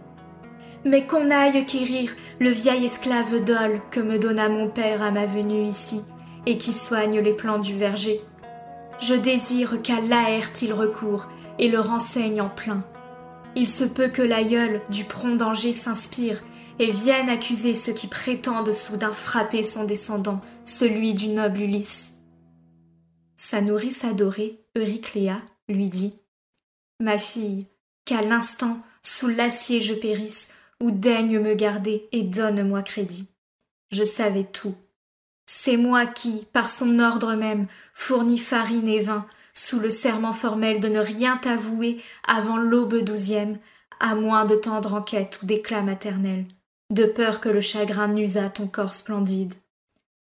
mais 0.85 1.07
qu'on 1.07 1.31
aille 1.31 1.65
quérir 1.67 2.15
le 2.41 2.51
vieil 2.51 2.85
esclave 2.85 3.45
d'Ol 3.45 3.81
que 3.91 4.01
me 4.01 4.19
donna 4.19 4.49
mon 4.49 4.69
père 4.69 5.03
à 5.03 5.11
ma 5.11 5.27
venue 5.27 5.65
ici, 5.65 6.03
et 6.47 6.59
qui 6.59 6.73
soigne 6.73 7.21
les 7.21 7.35
plants 7.35 7.59
du 7.59 7.77
verger. 7.77 8.21
Je 9.01 9.15
désire 9.15 9.81
qu'à 9.83 10.01
l'aerte 10.01 10.63
il 10.63 10.73
recourt 10.73 11.29
et 11.59 11.69
le 11.69 11.81
renseigne 11.81 12.41
en 12.41 12.49
plein. 12.49 12.85
Il 13.55 13.69
se 13.69 13.85
peut 13.85 14.09
que 14.09 14.23
l'aïeul 14.23 14.81
du 14.91 15.05
prompt 15.05 15.37
danger 15.37 15.73
s'inspire 15.73 16.43
et 16.79 16.91
vienne 16.91 17.29
accuser 17.29 17.75
ceux 17.75 17.93
qui 17.93 18.07
prétendent 18.07 18.73
soudain 18.73 19.13
frapper 19.13 19.65
son 19.65 19.85
descendant, 19.85 20.41
celui 20.65 21.15
du 21.15 21.29
noble 21.29 21.63
Ulysse. 21.63 22.13
Sa 23.37 23.61
nourrice 23.61 24.05
adorée, 24.05 24.61
Eurycléa, 24.77 25.41
lui 25.69 25.89
dit 25.89 26.15
Ma 27.01 27.19
fille, 27.19 27.67
qu'à 28.05 28.21
l'instant, 28.21 28.81
sous 29.03 29.29
l'acier 29.29 29.81
je 29.81 29.95
périsse, 29.95 30.51
ou 30.83 30.91
daigne 30.91 31.41
me 31.41 31.55
garder 31.55 32.09
et 32.13 32.23
donne-moi 32.23 32.83
crédit. 32.83 33.29
Je 33.91 34.05
savais 34.05 34.45
tout. 34.45 34.75
C'est 35.47 35.77
moi 35.77 36.07
qui, 36.07 36.47
par 36.53 36.69
son 36.69 36.99
ordre 36.99 37.35
même, 37.35 37.67
fournis 37.95 38.39
farine 38.39 38.89
et 38.89 39.01
vin, 39.01 39.27
sous 39.55 39.81
le 39.81 39.91
serment 39.91 40.33
formel 40.33 40.79
de 40.81 40.89
ne 40.89 41.01
rien 41.01 41.37
t'avouer 41.37 42.03
avant 42.27 42.59
l'aube 42.59 43.03
douzième, 43.03 43.59
à 43.99 44.15
moins 44.15 44.45
de 44.45 44.55
tendre 44.55 44.95
enquête 44.95 45.41
ou 45.43 45.47
d'éclat 45.47 45.83
maternel, 45.83 46.45
de 46.91 47.05
peur 47.05 47.41
que 47.41 47.49
le 47.49 47.61
chagrin 47.61 48.09
n'usât 48.09 48.51
ton 48.51 48.69
corps 48.69 48.95
splendide. 48.95 49.55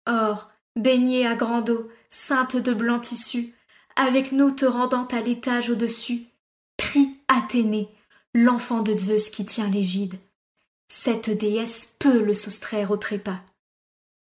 Or, 0.05 0.51
baignée 0.75 1.27
à 1.27 1.35
grande 1.35 1.69
eau, 1.71 1.89
sainte 2.09 2.55
de 2.55 2.73
blanc 2.73 2.99
tissu, 2.99 3.53
avec 3.95 4.31
nous 4.31 4.51
te 4.51 4.65
rendant 4.65 5.05
à 5.07 5.21
l'étage 5.21 5.69
au-dessus, 5.69 6.27
prie 6.77 7.17
Athénée, 7.27 7.89
l'enfant 8.33 8.81
de 8.81 8.97
Zeus 8.97 9.29
qui 9.29 9.45
tient 9.45 9.69
l'égide, 9.69 10.15
cette 10.91 11.29
déesse 11.29 11.95
peut 11.99 12.21
le 12.21 12.33
soustraire 12.33 12.91
au 12.91 12.97
trépas. 12.97 13.39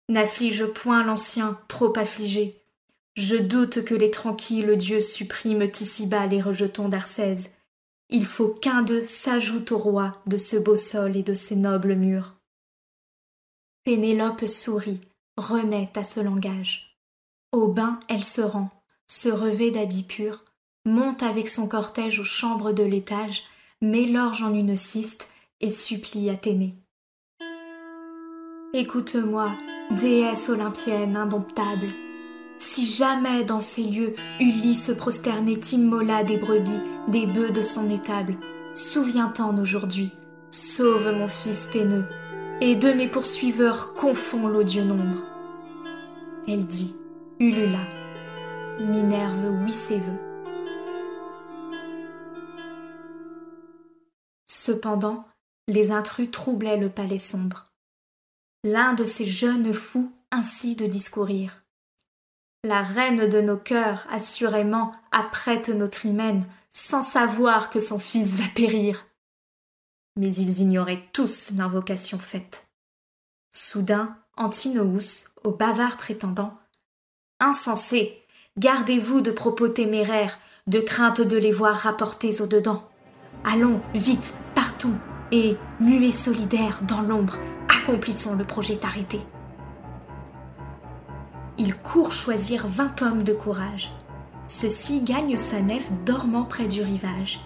N'afflige 0.10 0.66
point 0.66 1.04
l'ancien, 1.04 1.60
trop 1.68 1.98
affligé. 1.98 2.62
Je 3.16 3.36
doute 3.36 3.86
que 3.86 3.94
les 3.94 4.12
tranquilles 4.12 4.76
dieux 4.78 5.02
suppriment 5.02 5.70
ici-bas 5.80 6.26
les 6.26 6.42
rejetons 6.42 6.90
d'Arcèse. 6.90 7.52
Il 8.10 8.26
faut 8.26 8.48
qu'un 8.48 8.82
d'eux 8.82 9.04
s'ajoute 9.06 9.72
au 9.72 9.78
roi 9.78 10.14
de 10.26 10.38
ce 10.38 10.56
beau 10.56 10.78
sol 10.78 11.16
et 11.16 11.24
de 11.24 11.34
ces 11.34 11.56
nobles 11.56 11.96
murs. 11.96 12.34
Pénélope 13.84 14.48
sourit, 14.48 15.02
renaît 15.38 15.92
à 15.96 16.04
ce 16.04 16.20
langage. 16.20 16.98
Au 17.52 17.68
bain, 17.68 18.00
elle 18.08 18.24
se 18.24 18.42
rend, 18.42 18.70
se 19.08 19.30
revêt 19.30 19.72
d'habits 19.72 20.04
purs, 20.04 20.44
monte 20.86 21.24
avec 21.24 21.50
son 21.50 21.68
cortège 21.68 22.20
aux 22.20 22.24
chambres 22.24 22.72
de 22.72 22.84
l'étage, 22.84 23.44
met 23.82 24.06
l'orge 24.06 24.42
en 24.42 24.54
une 24.54 24.78
ciste 24.78 25.28
et 25.64 25.70
supplie 25.70 26.30
Athénée. 26.30 26.76
Écoute-moi, 28.74 29.50
déesse 30.02 30.50
olympienne 30.50 31.16
indomptable. 31.16 31.88
Si 32.58 32.86
jamais 32.86 33.46
dans 33.46 33.62
ces 33.62 33.84
lieux 33.84 34.14
Ulysse 34.42 34.92
prosternait 34.98 35.62
immola 35.72 36.24
des 36.24 36.36
brebis, 36.36 36.70
des 37.08 37.26
bœufs 37.26 37.52
de 37.52 37.62
son 37.62 37.90
étable, 37.90 38.36
souviens-t'en 38.76 39.58
aujourd'hui, 39.58 40.12
sauve 40.50 41.10
mon 41.18 41.30
fils 41.30 41.70
peineux, 41.72 42.06
et 42.60 42.76
de 42.76 42.92
mes 42.92 43.08
poursuiveurs 43.08 43.94
confond 43.94 44.50
l'odieux 44.50 44.84
nombre. 44.84 45.24
Elle 46.46 46.66
dit, 46.66 46.94
Ulula, 47.40 47.80
Minerve 48.82 49.64
oui 49.64 49.72
ses 49.72 49.98
vœux. 49.98 50.34
Cependant, 54.46 55.26
les 55.68 55.92
intrus 55.92 56.30
troublaient 56.32 56.78
le 56.78 56.90
palais 56.90 57.18
sombre. 57.18 57.66
L'un 58.64 58.94
de 58.94 59.06
ces 59.06 59.26
jeunes 59.26 59.74
fous 59.74 60.12
ainsi 60.32 60.76
de 60.76 60.86
discourir. 60.86 61.64
La 62.64 62.82
reine 62.82 63.28
de 63.28 63.42
nos 63.42 63.58
cœurs, 63.58 64.08
assurément, 64.10 64.94
apprête 65.12 65.70
notre 65.70 66.06
hymen, 66.06 66.46
sans 66.70 67.02
savoir 67.02 67.70
que 67.70 67.80
son 67.80 68.00
fils 68.00 68.30
va 68.36 68.48
périr. 68.56 69.06
Mais 70.16 70.34
ils 70.34 70.62
ignoraient 70.62 71.04
tous 71.12 71.52
l'invocation 71.52 72.20
faite. 72.20 72.66
Soudain, 73.50 74.18
Antinous, 74.38 75.28
au 75.44 75.52
bavard 75.52 75.98
prétendant 75.98 76.58
Insensé, 77.40 78.24
gardez-vous 78.58 79.22
de 79.22 79.32
propos 79.32 79.68
téméraires, 79.68 80.40
de 80.68 80.80
crainte 80.80 81.22
de 81.22 81.38
les 81.38 81.52
voir 81.52 81.76
rapportés 81.76 82.42
au 82.42 82.48
dedans. 82.48 82.90
Allons, 83.44 83.82
vite, 83.94 84.34
partons, 84.56 84.98
et, 85.34 85.58
muets 85.80 86.12
solidaires 86.12 86.82
dans 86.88 87.02
l'ombre, 87.02 87.40
accomplissons 87.68 88.36
le 88.36 88.46
projet 88.46 88.80
arrêté. 88.84 89.20
Il 91.58 91.76
court 91.76 92.14
choisir 92.14 92.68
vingt 92.68 93.02
hommes 93.02 93.24
de 93.24 93.34
courage. 93.34 93.92
Ceux-ci 94.48 95.04
gagnent 95.04 95.38
sa 95.38 95.60
nef 95.60 95.92
dormant 96.06 96.44
près 96.44 96.68
du 96.68 96.84
rivage. 96.84 97.40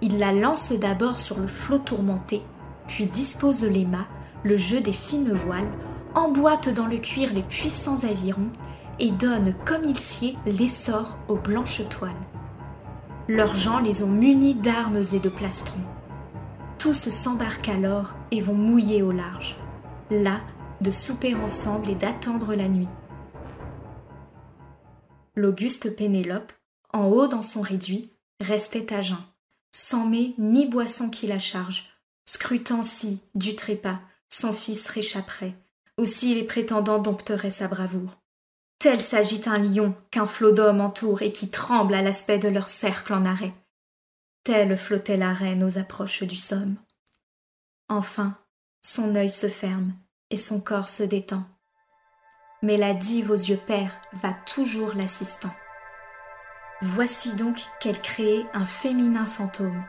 Il 0.00 0.18
la 0.18 0.32
lance 0.32 0.70
d'abord 0.72 1.18
sur 1.18 1.40
le 1.40 1.48
flot 1.48 1.78
tourmenté, 1.78 2.40
puis 2.86 3.06
dispose 3.06 3.64
les 3.64 3.84
mâts, 3.84 4.06
le 4.44 4.56
jeu 4.56 4.80
des 4.80 4.92
fines 4.92 5.32
voiles, 5.32 5.72
emboîte 6.14 6.68
dans 6.68 6.86
le 6.86 6.98
cuir 6.98 7.32
les 7.32 7.42
puissants 7.42 8.04
avirons 8.04 8.52
et 9.00 9.10
donne 9.10 9.54
comme 9.64 9.84
il 9.84 9.98
sied 9.98 10.38
l'essor 10.46 11.16
aux 11.26 11.36
blanches 11.36 11.82
toiles. 11.88 12.12
Leurs 13.26 13.56
gens 13.56 13.80
les 13.80 14.04
ont 14.04 14.08
munis 14.08 14.54
d'armes 14.54 15.02
et 15.12 15.18
de 15.18 15.28
plastrons 15.28 15.80
tous 16.84 17.08
s'embarquent 17.08 17.70
alors 17.70 18.14
et 18.30 18.42
vont 18.42 18.52
mouiller 18.52 19.00
au 19.00 19.10
large, 19.10 19.56
là 20.10 20.42
de 20.82 20.90
souper 20.90 21.34
ensemble 21.34 21.88
et 21.88 21.94
d'attendre 21.94 22.54
la 22.54 22.68
nuit. 22.68 22.90
L'auguste 25.34 25.96
Pénélope, 25.96 26.52
en 26.92 27.06
haut 27.06 27.26
dans 27.26 27.42
son 27.42 27.62
réduit, 27.62 28.10
restait 28.38 28.92
à 28.92 29.00
jeun, 29.00 29.16
sans 29.74 30.06
mets 30.06 30.34
ni 30.36 30.66
boisson 30.66 31.08
qui 31.08 31.26
la 31.26 31.38
charge, 31.38 31.88
scrutant 32.26 32.82
si, 32.82 33.22
du 33.34 33.56
trépas, 33.56 34.00
son 34.28 34.52
fils 34.52 34.86
réchapperait, 34.86 35.54
ou 35.96 36.04
si 36.04 36.34
les 36.34 36.44
prétendants 36.44 36.98
dompteraient 36.98 37.50
sa 37.50 37.66
bravoure. 37.66 38.20
Tel 38.78 39.00
s'agite 39.00 39.48
un 39.48 39.56
lion 39.56 39.94
qu'un 40.10 40.26
flot 40.26 40.52
d'hommes 40.52 40.82
entoure 40.82 41.22
et 41.22 41.32
qui 41.32 41.48
tremble 41.48 41.94
à 41.94 42.02
l'aspect 42.02 42.38
de 42.38 42.48
leur 42.48 42.68
cercle 42.68 43.14
en 43.14 43.24
arrêt. 43.24 43.54
Telle 44.44 44.76
flottait 44.76 45.16
la 45.16 45.32
reine 45.32 45.64
aux 45.64 45.78
approches 45.78 46.22
du 46.22 46.36
somme. 46.36 46.76
Enfin, 47.88 48.38
son 48.82 49.16
œil 49.16 49.30
se 49.30 49.48
ferme 49.48 49.94
et 50.28 50.36
son 50.36 50.60
corps 50.60 50.90
se 50.90 51.02
détend. 51.02 51.44
Mais 52.60 52.76
la 52.76 52.92
dive 52.92 53.30
aux 53.30 53.36
yeux 53.36 53.58
pères 53.66 53.98
va 54.12 54.34
toujours 54.34 54.92
l'assistant. 54.92 55.54
Voici 56.82 57.34
donc 57.34 57.58
qu'elle 57.80 57.98
crée 57.98 58.44
un 58.52 58.66
féminin 58.66 59.24
fantôme, 59.24 59.82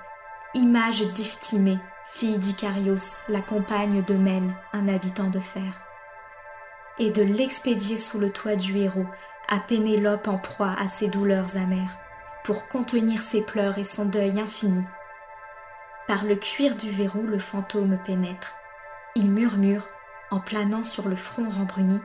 image 0.53 1.01
d'Iftimée, 1.11 1.79
fille 2.05 2.37
d'Icarios, 2.37 3.25
la 3.27 3.41
compagne 3.41 4.05
de 4.05 4.13
Mel, 4.13 4.55
un 4.71 4.87
habitant 4.87 5.29
de 5.29 5.41
fer, 5.41 5.85
et 6.97 7.11
de 7.11 7.23
l'expédier 7.23 7.97
sous 7.97 8.19
le 8.19 8.29
toit 8.29 8.55
du 8.55 8.77
héros, 8.77 9.07
à 9.49 9.59
Pénélope 9.59 10.29
en 10.29 10.37
proie 10.37 10.75
à 10.79 10.87
ses 10.87 11.09
douleurs 11.09 11.57
amères 11.57 12.04
pour 12.45 12.67
contenir 12.67 13.23
ses 13.23 13.41
pleurs 13.41 13.79
et 13.79 13.84
son 13.84 14.05
deuil 14.05 14.39
infini. 14.39 14.84
Par 16.08 16.23
le 16.23 16.36
cuir 16.36 16.75
du 16.75 16.91
verrou, 16.91 17.23
le 17.23 17.39
fantôme 17.39 17.97
pénètre. 18.05 18.53
Il 19.15 19.31
murmure, 19.31 19.88
en 20.29 20.39
planant 20.39 20.84
sur 20.84 21.10
le 21.10 21.15
front 21.15 21.49
rembruni 21.49 21.99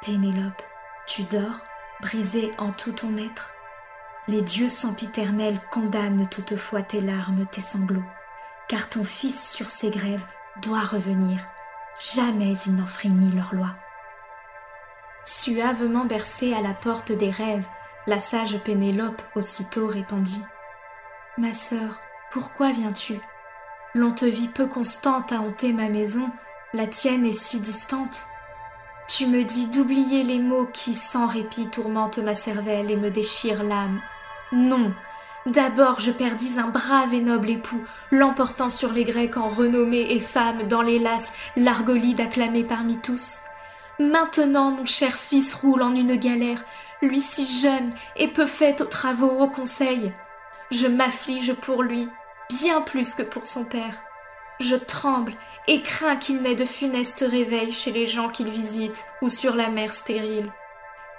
Pénélope, 0.00 0.62
tu 1.06 1.24
dors, 1.24 1.60
brisée 2.00 2.52
en 2.56 2.72
tout 2.72 2.92
ton 2.92 3.18
être 3.18 3.52
Les 4.28 4.40
dieux 4.40 4.70
sempiternels 4.70 5.60
condamnent 5.70 6.26
toutefois 6.28 6.82
tes 6.82 7.00
larmes, 7.00 7.44
tes 7.46 7.60
sanglots, 7.60 8.02
car 8.68 8.88
ton 8.88 9.04
fils 9.04 9.52
sur 9.52 9.68
ses 9.68 9.90
grèves 9.90 10.24
doit 10.62 10.80
revenir. 10.80 11.38
Jamais 12.14 12.54
il 12.66 12.76
n'enfreignit 12.76 13.34
leur 13.34 13.54
loi. 13.54 13.76
Suavement 15.24 16.06
bercée 16.06 16.54
à 16.54 16.62
la 16.62 16.72
porte 16.72 17.12
des 17.12 17.30
rêves, 17.30 17.66
la 18.06 18.18
sage 18.18 18.58
Pénélope 18.58 19.22
aussitôt 19.34 19.86
répondit 19.86 20.42
Ma 21.38 21.52
sœur, 21.52 22.00
Pourquoi 22.30 22.70
viens-tu? 22.70 23.18
L'on 23.94 24.12
te 24.12 24.24
vit 24.24 24.48
peu 24.48 24.66
constante 24.66 25.32
à 25.32 25.40
hanter 25.40 25.72
ma 25.72 25.88
maison, 25.88 26.30
la 26.72 26.86
tienne 26.86 27.24
est 27.24 27.32
si 27.32 27.60
distante. 27.60 28.26
Tu 29.08 29.26
me 29.26 29.44
dis 29.44 29.68
d'oublier 29.68 30.24
les 30.24 30.38
mots 30.38 30.68
qui, 30.72 30.94
sans 30.94 31.26
répit, 31.26 31.68
tourmentent 31.68 32.18
ma 32.18 32.34
cervelle 32.34 32.90
et 32.90 32.96
me 32.96 33.10
déchirent 33.10 33.62
l'âme. 33.62 34.00
Non, 34.52 34.92
d'abord 35.46 36.00
je 36.00 36.10
perdis 36.10 36.58
un 36.58 36.68
brave 36.68 37.14
et 37.14 37.20
noble 37.20 37.50
époux, 37.50 37.84
l'emportant 38.10 38.68
sur 38.68 38.92
les 38.92 39.04
Grecs 39.04 39.36
en 39.36 39.48
renommée 39.48 40.12
et 40.12 40.20
femme 40.20 40.66
dans 40.68 40.82
l'hélas 40.82 41.32
l'argolide 41.56 42.20
acclamé 42.20 42.64
parmi 42.64 42.98
tous. 42.98 43.40
Maintenant 43.98 44.72
mon 44.72 44.84
cher 44.84 45.12
fils 45.12 45.54
roule 45.54 45.82
en 45.82 45.94
une 45.94 46.16
galère, 46.16 46.64
lui 47.00 47.20
si 47.20 47.46
jeune 47.46 47.90
et 48.16 48.26
peu 48.26 48.46
fait 48.46 48.80
aux 48.80 48.86
travaux, 48.86 49.30
au 49.30 49.48
conseil. 49.48 50.12
Je 50.72 50.88
m'afflige 50.88 51.52
pour 51.54 51.82
lui, 51.82 52.08
bien 52.50 52.80
plus 52.80 53.14
que 53.14 53.22
pour 53.22 53.46
son 53.46 53.64
père. 53.64 54.02
Je 54.58 54.74
tremble 54.74 55.34
et 55.68 55.82
crains 55.82 56.16
qu'il 56.16 56.42
n'ait 56.42 56.56
de 56.56 56.64
funestes 56.64 57.24
réveils 57.28 57.72
chez 57.72 57.92
les 57.92 58.06
gens 58.06 58.28
qu'il 58.28 58.48
visite 58.48 59.04
ou 59.22 59.28
sur 59.28 59.54
la 59.54 59.68
mer 59.68 59.92
stérile. 59.92 60.52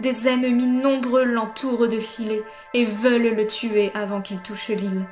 Des 0.02 0.28
ennemis 0.28 0.68
nombreux 0.68 1.24
l'entourent 1.24 1.88
de 1.88 2.00
filets 2.00 2.44
et 2.74 2.84
veulent 2.84 3.36
le 3.36 3.48
tuer 3.48 3.92
avant 3.94 4.22
qu'il 4.22 4.42
touche 4.42 4.68
l'île. 4.68 5.06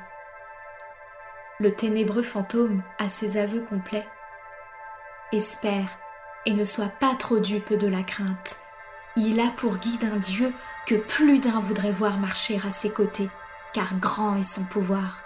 Le 1.60 1.74
ténébreux 1.74 2.22
fantôme 2.22 2.82
a 2.98 3.08
ses 3.08 3.38
aveux 3.38 3.60
complets. 3.60 4.06
Espère 5.32 5.98
et 6.46 6.54
ne 6.54 6.64
sois 6.64 6.88
pas 6.88 7.14
trop 7.14 7.38
dupe 7.38 7.74
de 7.74 7.86
la 7.86 8.02
crainte. 8.02 8.56
Il 9.16 9.40
a 9.40 9.50
pour 9.50 9.76
guide 9.76 10.04
un 10.04 10.16
Dieu 10.16 10.52
que 10.86 10.96
plus 10.96 11.38
d'un 11.38 11.60
voudrait 11.60 11.92
voir 11.92 12.18
marcher 12.18 12.60
à 12.66 12.70
ses 12.70 12.90
côtés, 12.90 13.30
car 13.72 13.94
grand 13.94 14.36
est 14.36 14.42
son 14.42 14.64
pouvoir. 14.64 15.22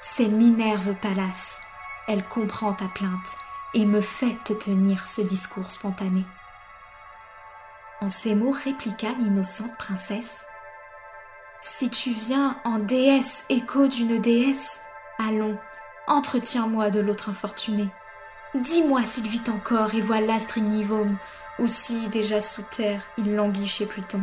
C'est 0.00 0.28
Minerve 0.28 0.94
Pallas. 0.94 1.58
Elle 2.08 2.24
comprend 2.24 2.72
ta 2.72 2.88
plainte 2.88 3.36
et 3.74 3.84
me 3.84 4.00
fait 4.00 4.36
te 4.44 4.52
tenir 4.52 5.06
ce 5.06 5.20
discours 5.20 5.70
spontané. 5.70 6.24
En 8.00 8.10
ces 8.10 8.34
mots 8.34 8.52
répliqua 8.52 9.08
l'innocente 9.18 9.76
princesse. 9.76 10.44
Si 11.60 11.90
tu 11.90 12.10
viens 12.10 12.58
en 12.64 12.78
déesse 12.78 13.44
écho 13.48 13.88
d'une 13.88 14.18
déesse, 14.20 14.80
allons, 15.18 15.58
entretiens-moi 16.06 16.90
de 16.90 17.00
l'autre 17.00 17.30
infortuné. 17.30 17.88
Dis-moi 18.62 19.04
s'il 19.04 19.28
vit 19.28 19.42
encore 19.48 19.94
et 19.94 20.00
voit 20.00 20.20
l'astre 20.20 20.58
ignivome, 20.58 21.18
ou 21.58 21.66
si, 21.66 22.08
déjà 22.08 22.40
sous 22.40 22.62
terre, 22.62 23.02
il 23.18 23.34
languit 23.34 23.66
chez 23.66 23.86
Pluton. 23.86 24.22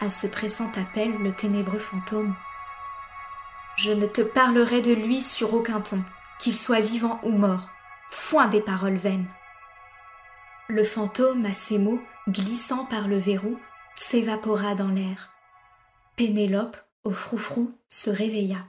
À 0.00 0.08
ce 0.08 0.26
pressant 0.26 0.70
appel, 0.76 1.12
le 1.18 1.32
ténébreux 1.32 1.78
fantôme. 1.78 2.34
Je 3.76 3.92
ne 3.92 4.06
te 4.06 4.22
parlerai 4.22 4.80
de 4.80 4.94
lui 4.94 5.22
sur 5.22 5.52
aucun 5.52 5.80
ton, 5.80 6.02
qu'il 6.38 6.56
soit 6.56 6.80
vivant 6.80 7.20
ou 7.22 7.30
mort. 7.30 7.70
Foin 8.10 8.46
des 8.46 8.62
paroles 8.62 8.96
vaines. 8.96 9.28
Le 10.68 10.84
fantôme, 10.84 11.44
à 11.44 11.52
ces 11.52 11.78
mots, 11.78 12.00
glissant 12.28 12.86
par 12.86 13.08
le 13.08 13.18
verrou, 13.18 13.58
s'évapora 13.94 14.74
dans 14.74 14.88
l'air. 14.88 15.32
Pénélope, 16.16 16.78
au 17.04 17.12
froufrou, 17.12 17.72
se 17.88 18.08
réveilla. 18.08 18.64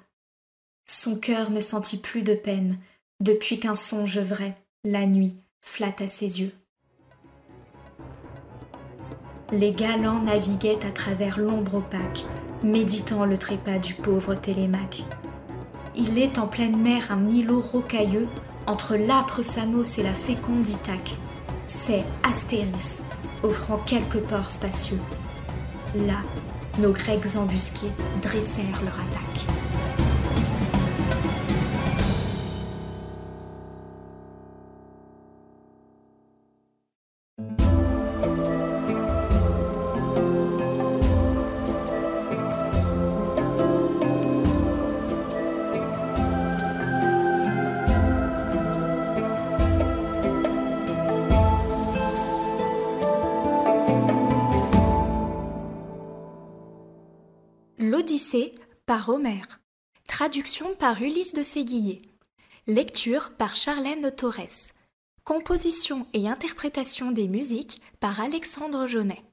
Son 0.86 1.18
cœur 1.18 1.50
ne 1.50 1.62
sentit 1.62 2.02
plus 2.02 2.24
de 2.24 2.34
peine, 2.34 2.78
depuis 3.22 3.60
qu'un 3.60 3.76
songe 3.76 4.18
vrai, 4.18 4.58
la 4.84 5.06
nuit, 5.06 5.38
flatta 5.62 6.08
ses 6.08 6.42
yeux. 6.42 6.54
Les 9.52 9.74
galants 9.74 10.24
naviguaient 10.24 10.84
à 10.86 10.90
travers 10.90 11.38
l'ombre 11.38 11.76
opaque, 11.76 12.26
méditant 12.64 13.26
le 13.26 13.38
trépas 13.38 13.78
du 13.78 13.94
pauvre 13.94 14.34
Télémaque. 14.34 15.04
Il 15.96 16.18
est 16.18 16.40
en 16.40 16.48
pleine 16.48 16.82
mer 16.82 17.12
un 17.12 17.30
îlot 17.30 17.62
rocailleux 17.62 18.28
entre 18.66 18.96
l'âpre 18.96 19.44
Samos 19.44 20.00
et 20.00 20.04
la 20.04 20.14
féconde 20.14 20.68
Ithaque. 20.68 21.16
C'est 21.68 22.04
Astéris, 22.24 23.04
offrant 23.44 23.78
quelques 23.86 24.22
ports 24.22 24.50
spacieux. 24.50 25.00
Là, 25.96 26.24
nos 26.80 26.92
Grecs 26.92 27.36
embusqués 27.36 27.92
dressèrent 28.24 28.82
leur 28.84 28.96
attaque. 28.96 29.11
Traduction 60.08 60.76
par 60.76 61.02
Ulysse 61.02 61.34
de 61.34 61.42
Séguillet. 61.42 62.04
Lecture 62.68 63.32
par 63.36 63.56
Charlène 63.56 64.12
Torres. 64.12 64.74
Composition 65.24 66.06
et 66.14 66.30
interprétation 66.30 67.12
des 67.12 67.28
musiques 67.28 67.82
par 68.00 68.20
Alexandre 68.20 68.86
Jaunet. 68.86 69.24